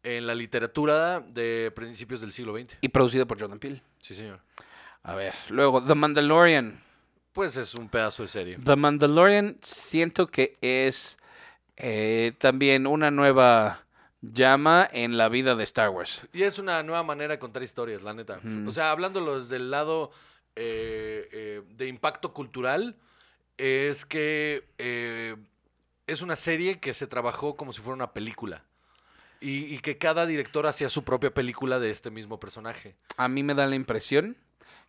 [0.03, 2.77] en la literatura de principios del siglo XX.
[2.83, 3.83] Y producido por Jordan Peele.
[4.01, 4.41] Sí, señor.
[5.03, 6.83] A ver, luego The Mandalorian.
[7.33, 8.59] Pues es un pedazo de serie.
[8.63, 11.17] The Mandalorian siento que es
[11.77, 13.85] eh, también una nueva
[14.33, 16.27] llama en la vida de Star Wars.
[16.33, 18.41] Y es una nueva manera de contar historias, la neta.
[18.67, 20.11] O sea, hablándolo desde el lado
[20.57, 22.97] eh, eh, de impacto cultural,
[23.57, 25.37] es que eh,
[26.07, 28.65] es una serie que se trabajó como si fuera una película.
[29.41, 32.97] Y, y que cada director hacía su propia película de este mismo personaje.
[33.19, 34.39] A mí me da la impresión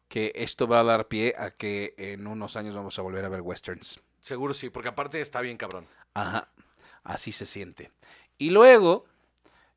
[0.07, 3.29] que esto va a dar pie a que en unos años vamos a volver a
[3.29, 3.99] ver westerns.
[4.21, 5.87] Seguro sí, porque aparte está bien cabrón.
[6.13, 6.47] Ajá,
[7.05, 7.91] así se siente.
[8.37, 9.05] Y luego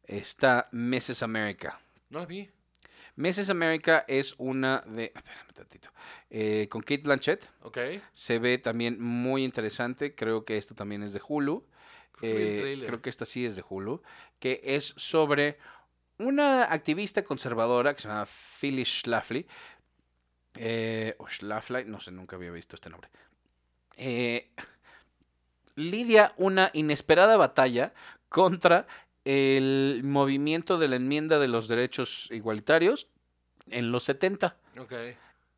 [0.04, 1.22] está Mrs.
[1.22, 1.78] America.
[2.10, 2.50] No la vi.
[3.16, 3.50] Mrs.
[3.50, 5.12] America es una de...
[5.14, 5.90] Espérame tantito.
[6.30, 7.44] eh, con Kate Blanchett.
[7.62, 7.78] Ok.
[8.12, 10.14] Se ve también muy interesante.
[10.14, 11.64] Creo que esto también es de Hulu.
[12.12, 14.02] Creo que Eh, creo que esta sí es de Hulu.
[14.38, 15.58] Que es sobre
[16.18, 18.26] una activista conservadora que se llama
[18.60, 19.46] Phyllis Schlafly.
[20.54, 23.10] Eh, o Schlafly, no sé, nunca había visto este nombre.
[23.96, 24.50] Eh,
[25.78, 27.92] lidia una inesperada batalla
[28.28, 28.86] contra
[29.24, 33.06] el movimiento de la enmienda de los derechos igualitarios
[33.70, 34.56] en los 70.
[34.78, 34.92] Ok.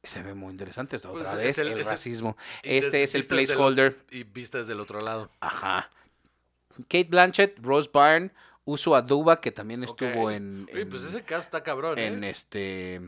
[0.03, 0.97] Se ve muy interesante.
[0.97, 2.37] Otra Pues, vez el- el, es el- racismo.
[2.63, 3.97] Este es el desde placeholder.
[4.11, 5.31] Y vistas del otro lado.
[5.41, 5.91] Ajá.
[6.89, 8.31] Kate Blanchett, Rose Byrne,
[8.65, 12.07] Uso Aduba, que también estuvo en, pues ese caso está cabrón, ¿eh?
[12.07, 13.01] en este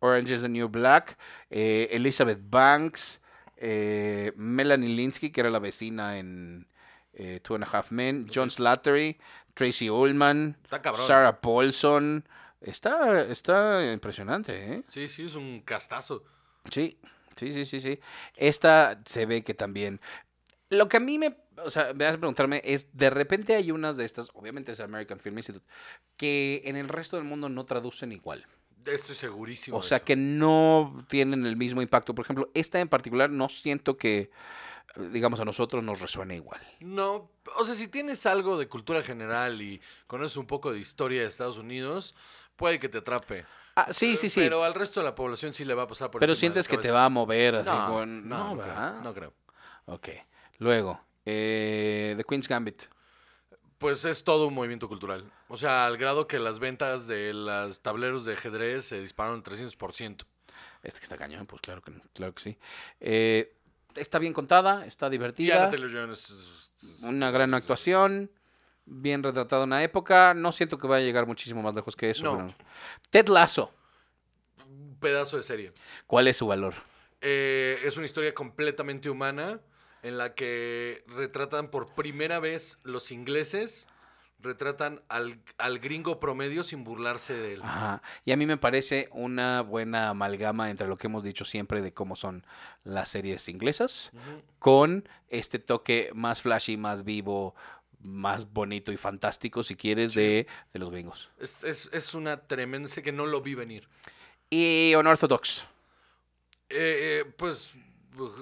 [0.00, 1.16] Orange is the New Black,
[1.50, 3.19] eh, Elizabeth Banks,
[3.60, 6.66] eh, Melanie Linsky, que era la vecina en
[7.12, 9.18] eh, Two and a Half Men, John Slattery,
[9.54, 10.56] Tracy Ullman.
[11.06, 12.24] Sarah Paulson.
[12.60, 14.82] Está, está impresionante, ¿eh?
[14.88, 16.24] Sí, sí, es un castazo.
[16.70, 16.98] Sí,
[17.36, 18.00] sí, sí, sí, sí.
[18.36, 20.00] Esta se ve que también.
[20.68, 21.36] Lo que a mí me.
[21.64, 25.18] O sea, me hace preguntarme es: de repente hay unas de estas, obviamente es American
[25.18, 25.66] Film Institute,
[26.16, 28.46] que en el resto del mundo no traducen igual.
[28.86, 29.76] Estoy segurísimo.
[29.76, 30.04] O sea, eso.
[30.06, 32.14] que no tienen el mismo impacto.
[32.14, 34.30] Por ejemplo, esta en particular no siento que,
[35.12, 36.60] digamos, a nosotros nos resuene igual.
[36.80, 41.22] No, o sea, si tienes algo de cultura general y conoces un poco de historia
[41.22, 42.14] de Estados Unidos,
[42.56, 43.44] puede que te atrape.
[43.76, 44.40] Ah, sí, sí, sí.
[44.40, 46.34] Pero, Pero al resto de la población sí le va a pasar por de la
[46.34, 48.28] sientes que te va a mover así No, con.
[48.28, 48.90] no, no, ¿verdad?
[48.92, 49.32] creo, no creo.
[49.86, 50.08] Ok.
[50.58, 52.82] Luego, eh, The Queen's Gambit.
[53.80, 55.24] Pues es todo un movimiento cultural.
[55.48, 60.26] O sea, al grado que las ventas de los tableros de ajedrez se dispararon 300%.
[60.82, 62.58] Este que está cañón, pues claro que, claro que sí.
[63.00, 63.56] Eh,
[63.96, 65.70] está bien contada, está divertida.
[67.04, 68.30] Una gran actuación,
[68.84, 70.34] bien retratada una época.
[70.34, 72.22] No siento que vaya a llegar muchísimo más lejos que eso.
[72.24, 72.36] No.
[72.36, 72.54] pero-
[73.08, 73.72] Ted Lasso,
[74.68, 75.72] Un pedazo de serie.
[76.06, 76.74] ¿cuál es su valor?
[77.22, 79.58] Eh, es una historia completamente humana
[80.02, 83.86] en la que retratan por primera vez los ingleses,
[84.42, 87.60] retratan al, al gringo promedio sin burlarse de él.
[87.62, 88.00] Ajá.
[88.24, 91.92] Y a mí me parece una buena amalgama entre lo que hemos dicho siempre de
[91.92, 92.46] cómo son
[92.82, 94.10] las series inglesas
[94.58, 97.54] con este toque más flashy, más vivo,
[98.02, 101.28] más bonito y fantástico, si quieres, de, de los gringos.
[101.38, 103.86] Es, es- es una tremenda sé que no lo vi venir.
[104.48, 105.66] Y Unorthodox.
[106.70, 107.72] Eh, eh, pues,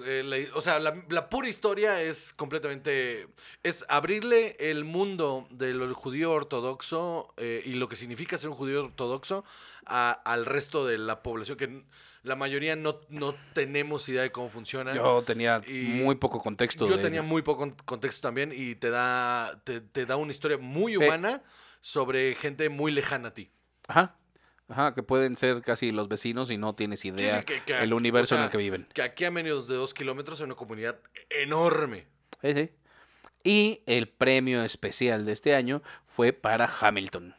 [0.06, 3.28] eh, la- o sea, la, la pura historia es completamente...
[3.62, 8.84] Es abrirle el mundo del judío ortodoxo eh, y lo que significa ser un judío
[8.84, 9.44] ortodoxo
[9.86, 11.82] a- al resto de la población, que
[12.22, 14.94] la mayoría no, no tenemos idea de cómo funciona.
[14.94, 16.86] Yo tenía Y muy poco contexto.
[16.86, 20.32] Yo de tenía muy poco con- contexto también y te da, te, te da una
[20.32, 20.96] historia muy Sí.
[20.98, 21.42] humana
[21.80, 23.50] sobre gente muy lejana a ti.
[23.86, 24.16] Ajá.
[24.68, 27.92] Ajá, que pueden ser casi los vecinos y no tienes idea sí, que- que- el
[27.94, 28.86] universo o en el que viven.
[28.92, 30.98] Que aquí a menos de dos kilómetros hay una comunidad
[31.30, 32.06] enorme.
[32.42, 32.70] Sí, sí.
[33.44, 37.34] Y el premio especial de este año fue para Hamilton.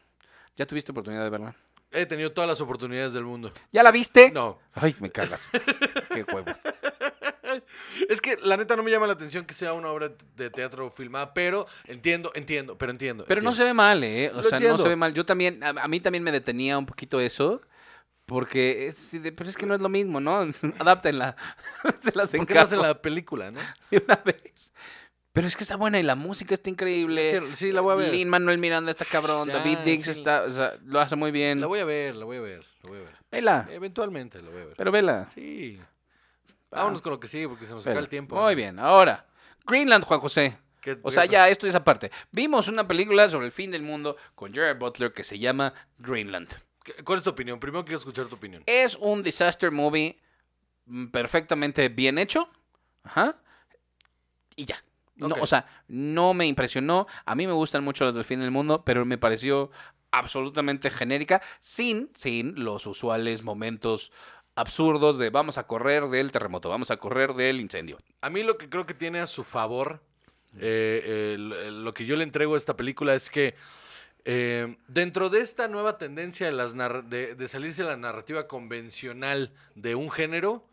[0.56, 1.54] ¿Ya tuviste oportunidad de verla?
[1.92, 3.52] He tenido todas las oportunidades del mundo.
[3.72, 4.30] ¿Ya la viste?
[4.32, 4.58] No.
[4.74, 5.50] Ay, me cagas.
[6.12, 6.60] Qué huevos.
[8.08, 10.90] Es que la neta no me llama la atención que sea una obra de teatro
[10.90, 13.24] filmada, pero entiendo, entiendo, pero entiendo.
[13.26, 13.68] Pero no se entiendo.
[13.70, 14.30] ve mal, ¿eh?
[14.32, 14.82] O Lo sea, no entiendo.
[14.82, 15.14] se ve mal.
[15.14, 17.62] Yo también, a, a mí también me detenía un poquito eso.
[18.30, 20.38] Porque es, pero es que no es lo mismo, ¿no?
[20.78, 21.34] Adáptenla.
[22.02, 23.58] Se las ¿Por qué no la película, no?
[23.90, 24.72] de una vez.
[25.32, 27.40] Pero es que está buena y la música está increíble.
[27.54, 28.12] Sí, la voy a ver.
[28.14, 29.48] Lin Manuel Miranda está cabrón.
[29.48, 30.10] Ya, David Diggs sí.
[30.12, 31.60] está, o sea, lo hace muy bien.
[31.60, 33.16] La voy a ver, la voy a ver, la voy a ver.
[33.32, 34.74] Vela, Eventualmente la voy a ver.
[34.76, 35.28] pero vela.
[35.34, 35.80] Sí.
[36.72, 36.78] Ah.
[36.78, 38.40] Vámonos con lo que sigue porque se nos acaba el tiempo.
[38.40, 39.26] Muy bien, ahora.
[39.66, 40.58] Greenland, Juan José.
[40.80, 42.10] ¿Qué- O qué- sea, ya esto es aparte.
[42.32, 46.48] Vimos una película sobre el fin del mundo con Jared Butler que se llama Greenland.
[46.82, 47.60] ¿qué- ¿Cuál es tu opinión?
[47.60, 48.62] Primero quiero escuchar tu opinión.
[48.66, 50.18] Es un disaster movie
[50.86, 52.48] mm, perfectamente bien hecho.
[53.04, 53.36] Ajá.
[54.56, 54.82] Y ya.
[55.16, 55.36] No.
[55.40, 57.06] O sea, no me impresionó.
[57.26, 59.70] A mí me gustan mucho las del fin del mundo, pero me pareció
[60.12, 64.10] absolutamente genérica, sin, sin los usuales momentos
[64.60, 67.98] absurdos de vamos a correr del terremoto, vamos a correr del incendio.
[68.20, 70.00] A mí lo que creo que tiene a su favor,
[70.58, 73.54] eh, lo que yo le entrego a esta película es que
[74.24, 78.46] eh, dentro de esta nueva tendencia de, las narra- de, de salirse de la narrativa
[78.46, 80.66] convencional de un género,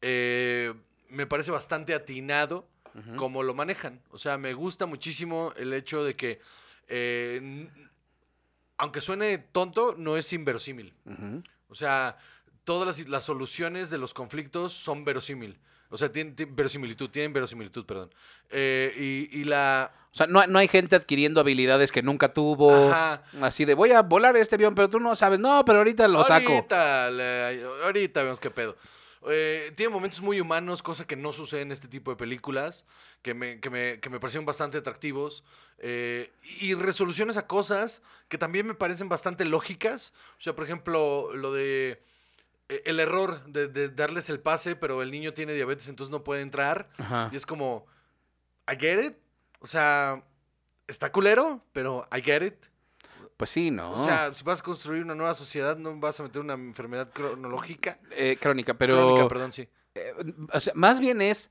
[0.00, 0.72] eh,
[1.10, 3.16] me parece bastante atinado Ujú.
[3.16, 4.00] como lo manejan.
[4.10, 6.40] O sea, me gusta muchísimo el hecho de que,
[8.78, 10.92] aunque suene tonto, no es inverosímil.
[11.68, 12.16] O sea,
[12.70, 15.58] todas las, las soluciones de los conflictos son verosímil.
[15.88, 18.14] O sea, tienen, tienen verosimilitud, tienen verosimilitud, perdón.
[18.48, 19.90] Eh, y, y la...
[20.12, 22.70] O sea, no, no hay gente adquiriendo habilidades que nunca tuvo.
[22.72, 23.24] Ajá.
[23.40, 25.40] Así de, voy a volar este avión, pero tú no sabes.
[25.40, 26.52] No, pero ahorita lo saco.
[26.52, 28.76] Ahorita, le- ahorita vemos qué pedo.
[29.28, 32.86] Eh, tiene momentos muy humanos, cosa que no sucede en este tipo de películas,
[33.22, 35.42] que me, que me, que me parecieron bastante atractivos.
[35.78, 40.12] eh, y resoluciones a cosas que también me parecen bastante lógicas.
[40.38, 42.00] O sea, por ejemplo, lo de
[42.84, 46.42] el error de, de darles el pase, pero el niño tiene diabetes, entonces no puede
[46.42, 46.88] entrar.
[46.98, 47.28] Ajá.
[47.32, 47.86] Y es como,
[48.70, 49.16] I get it.
[49.60, 50.22] O sea,
[50.86, 52.54] está culero, pero I get it.
[53.36, 53.92] Pues sí, no.
[53.92, 57.10] O sea, si vas a construir una nueva sociedad, no vas a meter una enfermedad
[57.10, 57.98] cronológica.
[58.10, 58.96] Eh, crónica, pero...
[58.96, 59.68] Crónica, perdón, sí.
[59.94, 60.14] eh,
[60.52, 61.50] o sea, más bien es...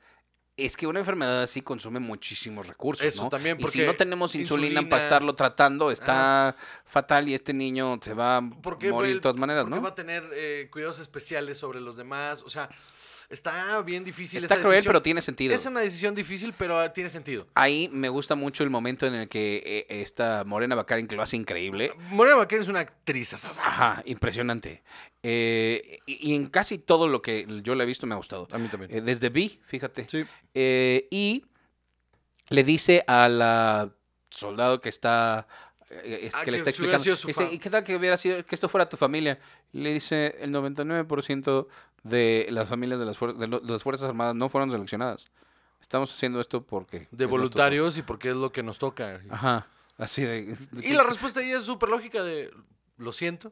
[0.65, 3.29] Es que una enfermedad así consume muchísimos recursos, Eso ¿no?
[3.29, 6.55] también, y si porque no tenemos insulina, insulina- para estarlo tratando, está
[6.85, 9.81] fatal y este niño se va a Porque morir el- de todas maneras, porque ¿no?
[9.81, 12.41] va a tener eh, cuidados especiales sobre los demás.
[12.43, 12.69] O sea,
[13.29, 14.43] está bien difícil.
[14.43, 14.91] Está esa cruel, decisión.
[14.91, 15.55] pero tiene sentido.
[15.55, 17.47] Es una decisión difícil, pero tiene sentido.
[17.55, 21.21] Ahí me gusta mucho el momento en el que eh, esta Morena Baccarin, que lo
[21.21, 23.33] hace increíble, Morena Baccarin es una actriz.
[23.33, 24.83] Ajá, impresionante.
[25.23, 28.47] Eh, y, y en casi todo lo que yo le he visto me ha gustado.
[28.51, 28.91] A mí también.
[28.93, 30.07] Eh, desde Vi, fíjate.
[30.09, 30.25] Sí.
[30.53, 31.45] Eh, y
[32.49, 33.91] le dice a la
[34.29, 35.47] soldado que está
[35.89, 37.03] es- Ah, que le está explicando.
[37.03, 39.39] dice, fa- ¿y qué tal que hubiera sido que esto fuera tu familia?
[39.73, 41.67] Le dice, el 99%
[42.03, 45.27] de las familias de las, de las Fuerzas Armadas no fueron seleccionadas.
[45.81, 47.07] Estamos haciendo esto porque...
[47.11, 49.21] De es voluntarios y porque es lo que nos toca.
[49.29, 49.67] Ajá,
[49.97, 50.55] así de...
[50.81, 52.51] Y la respuesta ahí es súper lógica de,
[52.97, 53.51] lo siento.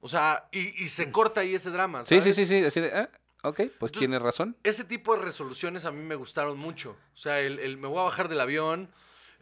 [0.00, 2.04] O sea, y, y se corta ahí ese drama.
[2.04, 2.92] Sí, sí, sí, sí, así de...
[2.92, 3.10] ah,
[3.42, 4.56] ok, pues Entonces- tienes razón.
[4.64, 6.96] Ese tipo de resoluciones a mí me gustaron mucho.
[7.14, 8.90] O sea, el, el me voy a bajar del avión,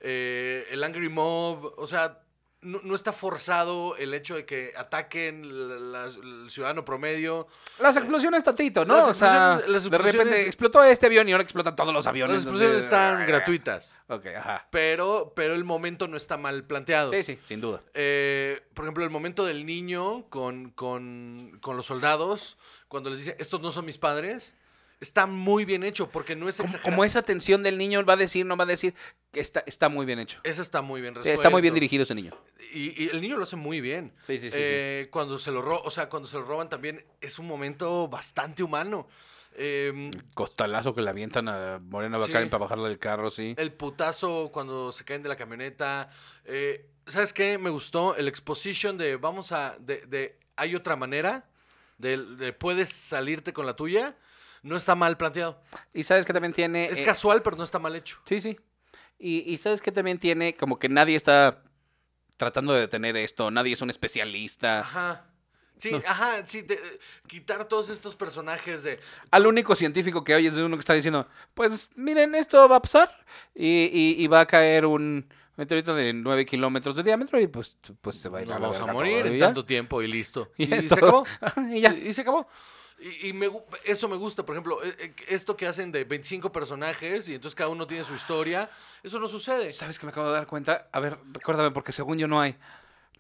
[0.01, 2.21] eh, el Angry Mob, o sea,
[2.63, 7.47] no, no está forzado el hecho de que ataquen la- la- el ciudadano promedio.
[7.79, 8.97] Las explosiones tantito, ¿no?
[8.97, 12.35] Las o sea, las de repente explotó este avión y ahora explotan todos los aviones.
[12.37, 14.67] Las explosiones están gratuitas, Ok, ajá.
[14.71, 17.11] pero, pero el momento no está mal planteado.
[17.11, 17.83] Sí, sí, sin duda.
[17.95, 22.57] Eh, por ejemplo, el momento del niño con, con, con los soldados,
[22.89, 24.55] cuando les dice, estos no son mis padres,
[25.01, 26.91] está muy bien hecho porque no es Como, exagerado.
[26.91, 28.95] como esa tensión del niño va a decir, no va a decir,
[29.33, 30.41] que está, está muy bien hecho.
[30.45, 31.35] Eso está muy bien resuelto.
[31.41, 32.33] está muy bien dirigido ese niño.
[32.73, 34.13] Y, y el niño lo hace muy bien.
[34.27, 37.05] Sí, sí, sí, Eh, Cuando se lo ro- o sea, cuando se lo roban también
[37.21, 39.07] es un momento bastante humano.
[39.59, 42.27] Eh, Costalazo que le avientan a Morena Sí.
[42.27, 43.55] Baccarin para bajarla del carro, sí.
[43.57, 46.11] el putazo cuando se caen de la camioneta.
[46.45, 47.57] Eh, ¿Sabes qué?
[47.57, 49.77] Me gustó el exposition de vamos a.
[49.79, 51.49] de, de hay otra manera.
[51.99, 54.15] De, de puedes salirte con la tuya.
[54.67, 55.61] No está mal planteado.
[55.95, 56.87] Y sabes que también tiene...
[56.87, 58.19] Es eh, casual, pero no está mal hecho.
[58.25, 58.59] Sí, sí.
[59.19, 61.63] Y, y sabes que también tiene como que nadie está
[62.37, 64.81] tratando de detener esto, nadie es un especialista.
[64.81, 65.25] Ajá.
[65.79, 66.03] Sí, No.
[66.07, 66.81] ajá, sí, de-
[67.29, 68.99] quitar todos estos personajes de.
[69.31, 72.83] Al único científico que oyes es uno que está diciendo, pues miren, esto va a
[72.83, 73.11] pasar
[73.55, 77.79] y, y- y va a caer un meteorito de 9 kilómetros de diámetro y pues,
[78.01, 80.07] pues se va a ir Nos a la vamos a morir en tanto tiempo y
[80.09, 80.51] listo.
[80.57, 81.25] Y se acabó.
[81.71, 81.93] y ya.
[81.95, 82.49] Y, se acabó.
[82.99, 83.51] Y, y me
[83.85, 87.55] eso me gusta, por ejemplo, eh, eh, esto que hacen de 25 personajes y entonces
[87.55, 88.71] cada uno tiene su historia,
[89.03, 89.71] eso no sucede.
[89.73, 90.89] ¿Sabes que me acabo de dar cuenta?
[90.93, 92.57] A ver, recuérdame, porque según yo no hay.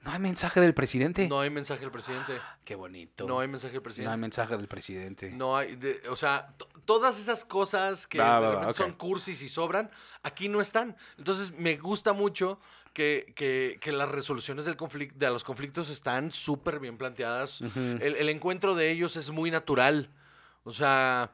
[0.02, 1.26] No hay mensaje del presidente.
[1.28, 2.34] No hay mensaje del presidente.
[2.64, 3.26] Qué bonito.
[3.26, 4.16] No hay mensaje del No hay presidente.
[4.18, 5.30] mensaje del presidente.
[5.32, 6.54] No hay, de- o sea,
[6.86, 8.88] todas esas cosas que Va, va, de va, repente ok.
[8.88, 9.90] son cursis y sobran,
[10.22, 10.96] aquí no están.
[11.18, 12.58] Entonces me gusta mucho
[12.94, 17.60] que, que- que las resoluciones del conflic- de los conflictos están súper bien planteadas.
[17.60, 20.08] El, el encuentro de ellos es muy natural.
[20.64, 21.30] O sea,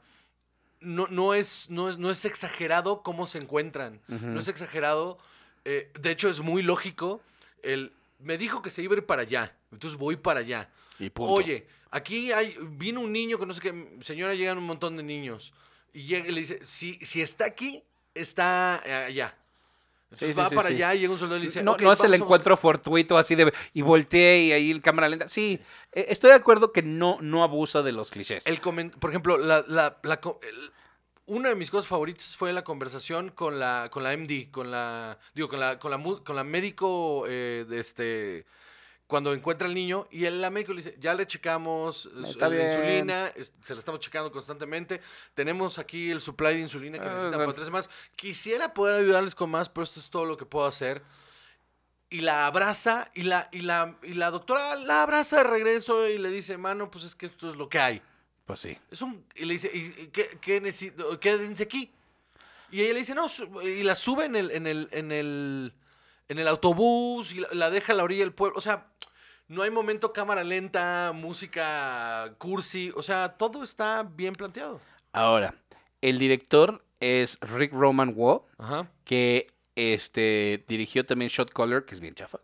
[0.80, 4.00] no, no, es, no, es, no es exagerado cómo se encuentran.
[4.08, 5.18] No es exagerado.
[5.64, 7.20] eh, de hecho, es muy lógico.
[7.62, 9.54] El, me dijo que se iba a ir para allá.
[9.70, 10.68] Entonces voy para allá.
[10.98, 11.32] Y punto.
[11.34, 15.02] Oye, aquí hay, vino un niño que no sé qué, señora, llegan un montón de
[15.02, 15.52] niños.
[15.92, 17.82] Y llega y le dice, si, si está aquí,
[18.14, 19.36] está eh, allá.
[20.04, 20.74] Entonces Sí, sí, va sí, para sí.
[20.74, 23.16] allá y llega un soldado y le dice, no, "Ok, no es el encuentro fortuito
[23.16, 25.28] así de y volteé y ahí el cámara lenta.
[25.28, 25.58] Sí,
[25.92, 28.46] eh, estoy de acuerdo que no, no abusa de los clichés.
[28.46, 30.70] El por ejemplo, la, la- la el-
[31.24, 35.18] una de mis cosas favoritas fue la conversación con la, con la MD, con la,
[35.34, 38.44] digo, con la, con la, mu- con la médico de este,
[39.12, 42.66] cuando encuentra al niño y el, médico le dice, ya le checamos Está la bien.
[42.72, 45.02] insulina, es- se la estamos checando constantemente,
[45.34, 49.34] tenemos aquí el supply de insulina que Ah, necesitan para tres semanas, quisiera poder ayudarles
[49.34, 51.02] con más, pero esto es todo lo que puedo hacer.
[52.08, 56.16] Y la abraza y la, y la, y la doctora la abraza de regreso y
[56.16, 58.00] le dice, mano, pues es que esto es lo que hay.
[58.46, 58.78] Pues sí.
[58.90, 61.20] Es un, y le dice, ¿y, y qué, qué necesito?
[61.20, 61.92] Quédense aquí.
[62.70, 65.74] Y ella le dice, no, su- y la sube en el, en el, en el,
[66.30, 68.56] en el autobús y la, la deja a la orilla del pueblo.
[68.56, 68.88] O sea,
[69.48, 72.92] no hay momento cámara lenta, música cursi.
[72.96, 74.80] O sea, todo está bien planteado.
[75.12, 75.54] Ahora,
[76.00, 78.14] el director es Rick Roman
[78.58, 78.88] Ajá.
[79.04, 82.38] que este, dirigió también Shot Caller, que es bien chafa.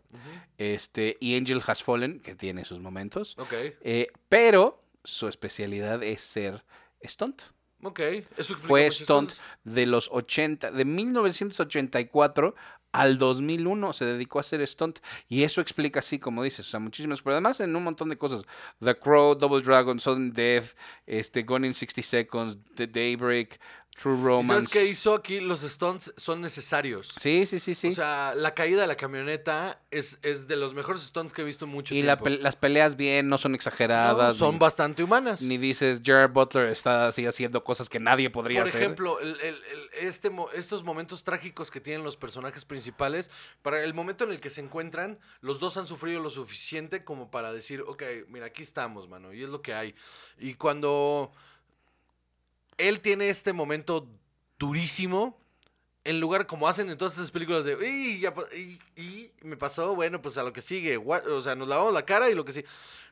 [0.57, 3.35] Este, y Angel Has Fallen, que tiene sus momentos.
[3.37, 6.63] Ok, Eh, pero su especialidad es ser
[7.03, 7.43] stunt.
[7.83, 7.99] ok.
[8.35, 9.43] Eso Fue stunt cosas.
[9.63, 12.55] de los 80, de 1984
[12.91, 14.99] al 2001 se dedicó a hacer stunt.
[15.27, 18.17] Y eso explica así, como dices, o sea, muchísimas, pero además en un montón de
[18.17, 18.43] cosas.
[18.83, 20.75] The Crow, Double Dragon, Sudden Death,
[21.05, 23.59] este, Gone in 60 Seconds, The Daybreak,
[24.01, 24.47] True ¿Y Romance.
[24.53, 25.41] ¿Sabes qué hizo aquí?
[25.41, 27.09] Los stunts son necesarios.
[27.19, 27.89] Sí, sí, sí, sí.
[27.89, 31.45] O sea, la caída de la camioneta es, es de los mejores stunts que he
[31.45, 32.23] visto en mucho y la tiempo.
[32.37, 34.37] pe- las peleas bien, no son No, exageradas.
[34.37, 35.41] son ni, bastante humanas.
[35.41, 38.81] ni dices Jared Butler está así haciendo cosas que nadie podría Por hacer.
[38.83, 43.29] ejemplo, el- el- el- este, estos momentos trágicos que tienen los personajes principales,
[43.61, 47.29] para el momento en el que se encuentran, los dos han sufrido lo suficiente como
[47.31, 49.93] para decir, ok, mira, aquí estamos, mano, y es lo que hay.
[50.37, 51.33] Y cuando
[52.79, 54.09] él tiene este momento
[54.57, 55.39] durísimo,
[56.03, 59.93] en lugar como hacen en todas estas películas de, y, ya, y, y me pasó,
[59.95, 62.45] bueno, pues a lo que sigue, what?", o sea, nos lavamos la cara y lo
[62.45, 62.63] que sí.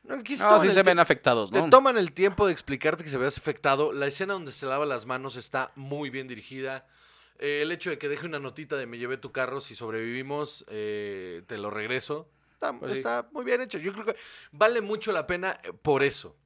[0.04, 1.70] No, aquí no, sí se ven afectados, te ¿no?
[1.70, 3.92] toman el tiempo de explicarte que se veas afectado.
[3.92, 6.86] La escena donde se lava las manos está muy bien dirigida.
[7.38, 10.64] Eh, el hecho de que deje una notita de me llevé tu carro, si sobrevivimos,
[10.68, 12.28] eh, te lo regreso.
[12.52, 12.98] Está, Pues sí.
[12.98, 13.78] está muy bien hecho.
[13.78, 14.16] Yo creo que
[14.50, 16.36] vale mucho la pena eh, por eso.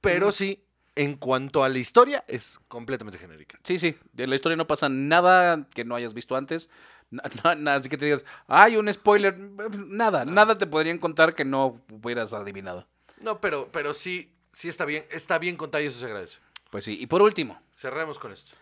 [0.00, 0.64] Pero sí,
[0.96, 3.58] en cuanto a la historia, es completamente genérica.
[3.62, 3.96] Sí, sí.
[4.12, 6.68] De la historia no pasa nada que no hayas visto antes.
[7.10, 9.38] Na- na- Nada, así que te digas, hay un spoiler.
[9.38, 12.86] Nada, nada te podrían contar que no hubieras adivinado.
[13.20, 16.38] No, pero, pero sí, sí está bien, está bien contada y eso se agradece.
[16.70, 16.96] Pues sí.
[17.00, 18.54] Y por último, Cerremos con esto.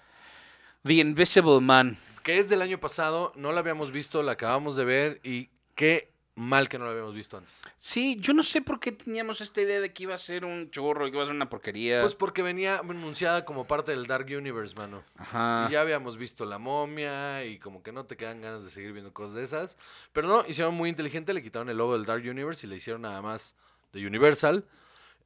[0.84, 1.98] The Invisible Man.
[2.22, 6.12] Que es del año pasado, no la habíamos visto, la acabamos de ver y qué
[6.38, 7.60] mal que no la habíamos visto antes.
[7.78, 10.70] Sí, yo no sé por qué teníamos esta idea de que iba a ser un
[10.70, 12.00] churro y que iba a ser una porquería.
[12.00, 15.02] Pues porque venía anunciada como parte del Dark Universe, mano.
[15.16, 15.66] Ajá.
[15.68, 18.92] Y ya habíamos visto La Momia y como que no te quedan ganas de seguir
[18.92, 19.76] viendo cosas de esas.
[20.12, 23.02] Pero no, hicieron muy inteligente, le quitaron el logo del Dark Universe y le hicieron
[23.02, 23.54] nada más
[23.92, 24.64] de Universal.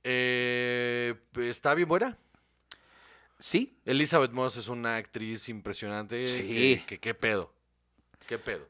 [0.05, 2.17] Eh, está bien buena.
[3.39, 6.27] Sí, Elizabeth Moss es una actriz impresionante.
[6.27, 6.43] Sí.
[6.43, 7.53] Que, que- qué pedo.
[8.29, 8.67] Qué pedo.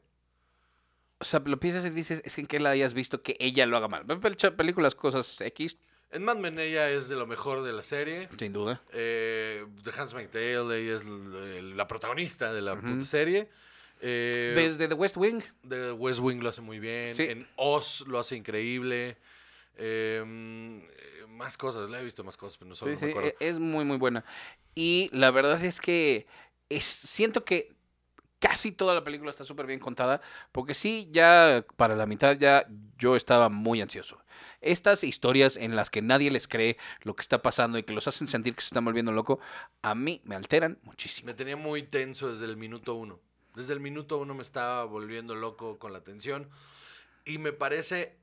[1.23, 3.65] O sea, lo piensas y dices, es que en qué la hayas visto que ella
[3.65, 4.05] lo haga mal.
[4.05, 5.77] Pel- Películas, cosas X,
[6.11, 8.27] En Mad Men ella es de lo mejor de la serie.
[8.37, 8.81] sin duda.
[8.91, 13.49] Eh, The Handmaid's Tale, ella es la protagonista de la puta serie.
[14.01, 15.41] Eh, Desde The West Wing.
[15.67, 17.15] The West Wing lo hace muy bien.
[17.15, 17.23] Sí.
[17.23, 19.17] En Oz lo hace increíble.
[19.77, 23.05] Eh, mm, eh, más cosas, la he visto más cosas, pero no, solo Sí, no
[23.07, 23.29] me acuerdo.
[23.29, 24.23] e- es muy, muy buena.
[24.75, 26.27] Y la verdad es que
[26.69, 27.71] es, siento que
[28.43, 30.19] casi toda la película está súper bien contada,
[30.51, 32.67] porque sí, ya para la mitad ya
[32.97, 34.21] yo estaba muy ansioso.
[34.59, 38.05] Estas historias en las que nadie les cree lo que está pasando y que los
[38.09, 39.39] hacen sentir que se están volviendo loco,
[39.81, 41.27] a mí me alteran muchísimo.
[41.27, 43.21] Me tenía muy tenso desde el minuto uno.
[43.55, 46.49] Desde el minuto uno me estaba volviendo loco con la tensión.
[47.23, 48.17] Y me parece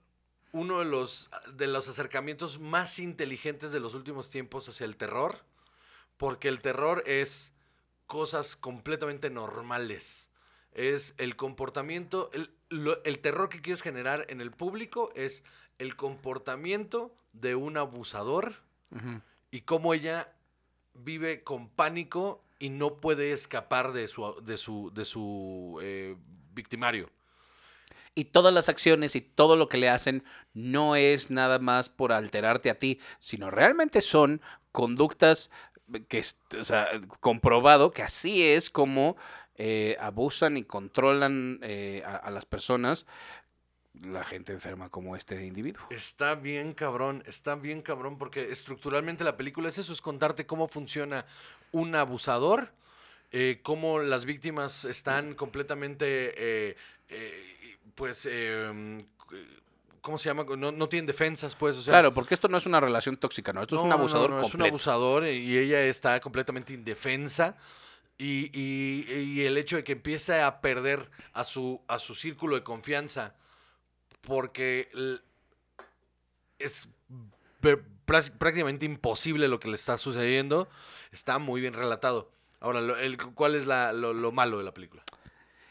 [0.53, 5.39] uno de los, de los acercamientos más inteligentes de los últimos tiempos hacia el terror.
[6.19, 7.55] Porque el terror es
[8.11, 10.29] cosas completamente normales.
[10.73, 15.45] Es el comportamiento, el, lo- el terror que quieres generar en el público es
[15.79, 18.55] el comportamiento de un abusador
[19.53, 20.33] y cómo ella
[20.95, 26.17] vive con pánico y no puede escapar de su, de su, de su eh,
[26.53, 27.09] victimario.
[28.17, 32.11] Y todas las acciones y todo lo que le hacen no es nada más por
[32.11, 34.43] alterarte a ti, sino realmente son
[34.73, 35.51] conductas
[36.09, 36.89] que, es- o sea,
[37.21, 39.17] comprobado que así es como
[39.57, 43.07] eh, abusan y controlan eh, a, las personas,
[43.93, 45.85] la gente enferma como este individuo.
[45.91, 50.69] Está bien cabrón, está bien cabrón porque estructuralmente la película es eso, es contarte cómo
[50.69, 51.27] funciona
[51.73, 52.73] un abusador,
[53.33, 56.77] eh, cómo las víctimas están completamente,
[57.95, 59.05] pues, eh,
[60.01, 60.45] ¿cómo se llama?
[60.57, 63.53] No, no tienen defensas, pues, o sea, claro, porque esto no es una relación tóxica,
[63.53, 63.63] ¿no?
[63.63, 67.57] Esto es un No, no, abusador no, es un abusador y ella está completamente indefensa.
[68.19, 72.55] Y, y- y el hecho de que empiece a perder a su, a su círculo
[72.57, 73.35] de confianza
[74.21, 74.91] porque
[76.59, 76.89] es
[78.39, 80.69] prácticamente imposible lo que le está sucediendo,
[81.13, 82.31] está muy bien relatado.
[82.61, 82.81] Ahora,
[83.35, 85.03] ¿cuál es la- lo, lo malo de la película?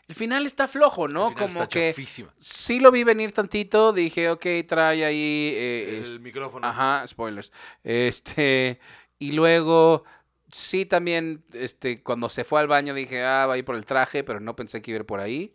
[0.10, 1.28] El final está flojo, ¿no?
[1.28, 2.34] Al final como está que chafísima.
[2.40, 5.54] sí lo vi venir tantito, dije, ok, trae ahí...
[5.56, 6.68] eh, El micrófono.
[6.68, 7.52] Ajá, spoilers.
[7.84, 8.80] Este,
[9.20, 10.04] y luego,
[10.52, 13.86] sí también, este, cuando se fue al baño dije, ah, va a ir por el
[13.86, 15.54] traje, pero no pensé que iba a ir por ahí.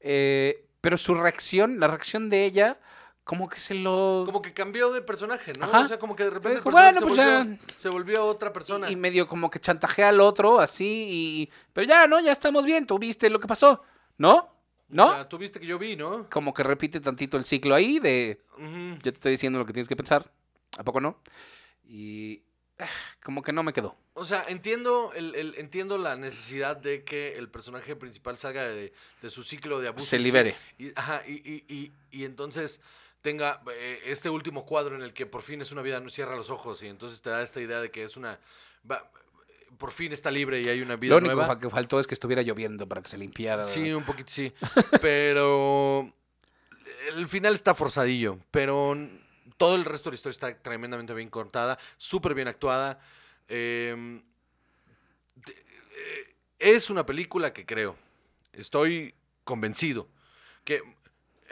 [0.00, 2.78] Eh, pero su reacción, la reacción de ella,
[3.24, 4.22] como que se lo...
[4.26, 5.64] Como que cambió de personaje, ¿no?
[5.64, 5.80] Ajá.
[5.80, 8.26] O sea, como que de repente el dijo, personaje "Bueno, se, pues volvió, se volvió
[8.26, 8.88] otra persona.
[8.90, 11.50] y, y medio como que chantajea al otro, así, y...
[11.72, 12.20] Pero ya, ¿no?
[12.20, 13.82] Ya estamos bien, tú viste lo que pasó,
[14.18, 14.50] ¿no?
[14.88, 15.08] ¿No?
[15.08, 16.28] O sea, tú viste que yo vi, ¿no?
[16.28, 18.42] como que repite tantito el ciclo ahí de...
[18.58, 18.94] Ujú.
[18.96, 20.30] Ya te estoy diciendo lo que tienes que pensar,
[20.76, 21.18] ¿a poco no?
[21.88, 22.42] Y...
[22.78, 22.86] ah,
[23.22, 23.96] Como que no me quedó.
[24.12, 28.92] O sea, entiendo, el, el- entiendo la necesidad de que el personaje principal salga de,
[29.22, 30.04] de su ciclo de abuso.
[30.06, 30.54] Se libere.
[30.78, 32.80] Y, ajá, y- y- y entonces
[33.24, 36.36] tenga eh, este último cuadro en el que por fin es una vida, no cierra
[36.36, 38.38] los ojos y entonces te da esta idea de que es una...
[38.88, 39.10] va-
[39.78, 41.58] por fin está libre y hay una vida Lo único nueva.
[41.58, 43.64] que faltó es que estuviera lloviendo para que se limpiara.
[43.64, 44.52] Sí, un poquito sí.
[45.00, 46.12] Pero
[47.16, 48.38] el final está forzadillo.
[48.50, 48.94] Pero
[49.56, 53.00] todo el resto de la historia está tremendamente bien contada, súper bien actuada.
[53.48, 54.22] De-
[55.96, 57.96] eh, es una película que creo,
[58.52, 59.14] estoy
[59.44, 60.08] convencido,
[60.64, 60.82] que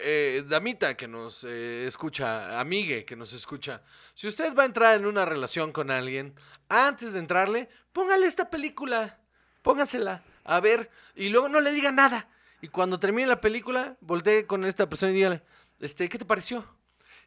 [0.02, 3.82] eh, Damita que nos eh, escucha, amigue que nos escucha,
[4.14, 6.34] si usted va a entrar en una relación con alguien,
[6.68, 9.20] antes de entrarle, póngale esta película,
[9.62, 12.28] póngansela, a ver, y luego no le diga nada.
[12.60, 15.42] Y cuando termine la película, voltee con esta persona y dígale,
[15.80, 16.64] este, ¿qué te pareció?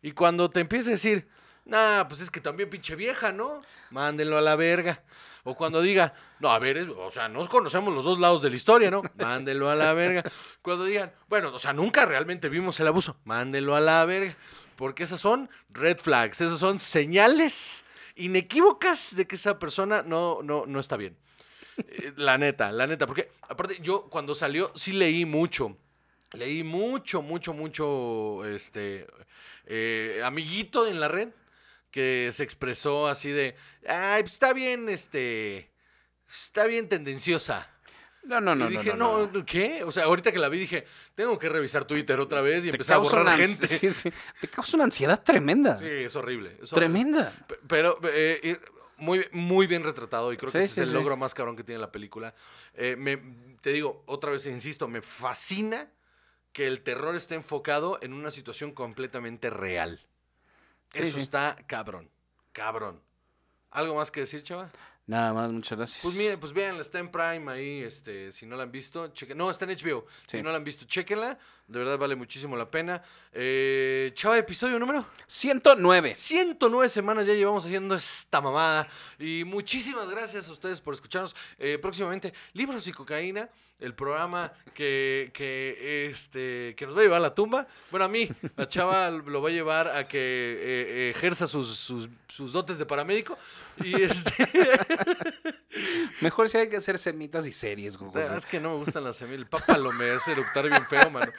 [0.01, 1.27] Y cuando te empiece a decir,
[1.65, 3.61] nah, pues es que también pinche vieja, ¿no?
[3.89, 5.03] Mándenlo a la verga.
[5.47, 8.55] O cuando diga, no, a ver, o sea, nos conocemos los dos lados de la
[8.55, 9.03] historia, ¿no?
[9.15, 10.23] Mándenlo a la verga.
[10.63, 14.35] Cuando digan, bueno, o sea, nunca realmente vimos el abuso, mándenlo a la verga.
[14.75, 17.85] Porque esas son red flags, esas son señales
[18.15, 21.15] inequívocas de que esa persona no, no, no está bien.
[21.77, 25.77] Eh, La neta, la neta, porque aparte yo cuando salió sí leí mucho.
[26.33, 29.05] Leí mucho, mucho, mucho, este,
[29.67, 31.29] eh, amiguito en la red
[31.95, 33.55] que se expresó así de,
[33.87, 35.71] ay, pues está bien, este,
[36.27, 37.71] está bien tendenciosa.
[38.23, 38.69] No, no, no.
[38.69, 39.45] y dije, no, no, no.
[39.45, 39.81] ¿qué?
[39.85, 40.83] O sea, ahorita que la vi dije,
[41.13, 43.65] tengo que revisar Twitter otra vez y empezar a borrar una gente.
[43.67, 44.11] sí, sí.
[44.41, 45.79] Te causa una ansiedad tremenda.
[45.79, 46.57] Sí, es horrible.
[46.61, 46.99] es horrible.
[46.99, 47.33] Tremenda.
[47.65, 48.59] Pero eh, eh,
[48.97, 51.79] muy, muy bien retratado y creo que ese es el logro más cabrón que tiene
[51.79, 52.35] la película.
[52.73, 53.15] Eh, me,
[53.61, 55.89] te digo, otra vez insisto, me fascina
[56.51, 60.05] que el terror esté enfocado en una situación completamente real.
[60.95, 61.23] Sí, Eso sí.
[61.23, 62.09] está cabrón,
[62.51, 63.01] cabrón.
[63.71, 64.71] ¿Algo más que decir, chava?
[65.07, 66.01] Nada más, muchas gracias.
[66.01, 69.37] Pues miren, pues vean, está en Prime ahí, este, si no la han visto, chequen.
[69.37, 70.07] No, está en HBO.
[70.25, 71.37] Si no la han visto, chequenla.
[71.67, 73.01] De verdad vale muchísimo la pena.
[73.33, 76.13] Eh, chava, episodio número 109.
[76.15, 78.87] 109 semanas ya llevamos haciendo esta mamada.
[79.17, 81.35] Y muchísimas gracias a ustedes por escucharnos.
[81.57, 83.49] Eh, próximamente, Libros y Cocaína,
[83.79, 87.67] el programa que, que, este, que nos va a llevar a la tumba.
[87.89, 92.07] Bueno, a mí, a Chava lo va a llevar a que eh, ejerza sus, sus,
[92.27, 93.39] sus dotes de paramédico.
[93.83, 94.31] Y este.
[96.21, 97.97] Mejor si hay que hacer semitas y series,
[98.35, 99.39] es que no me gustan las semillas.
[99.39, 101.31] El pápalo me hace eructar bien feo, mano.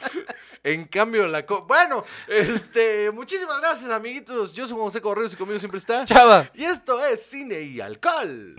[0.64, 1.47] En cambio, la.
[1.47, 3.11] co- bueno, este.
[3.12, 4.53] Muchísimas gracias, amiguitos.
[4.53, 6.05] Yo soy José Correos y conmigo siempre está.
[6.05, 6.49] Chava.
[6.55, 8.57] Y esto es Cine y Alcohol.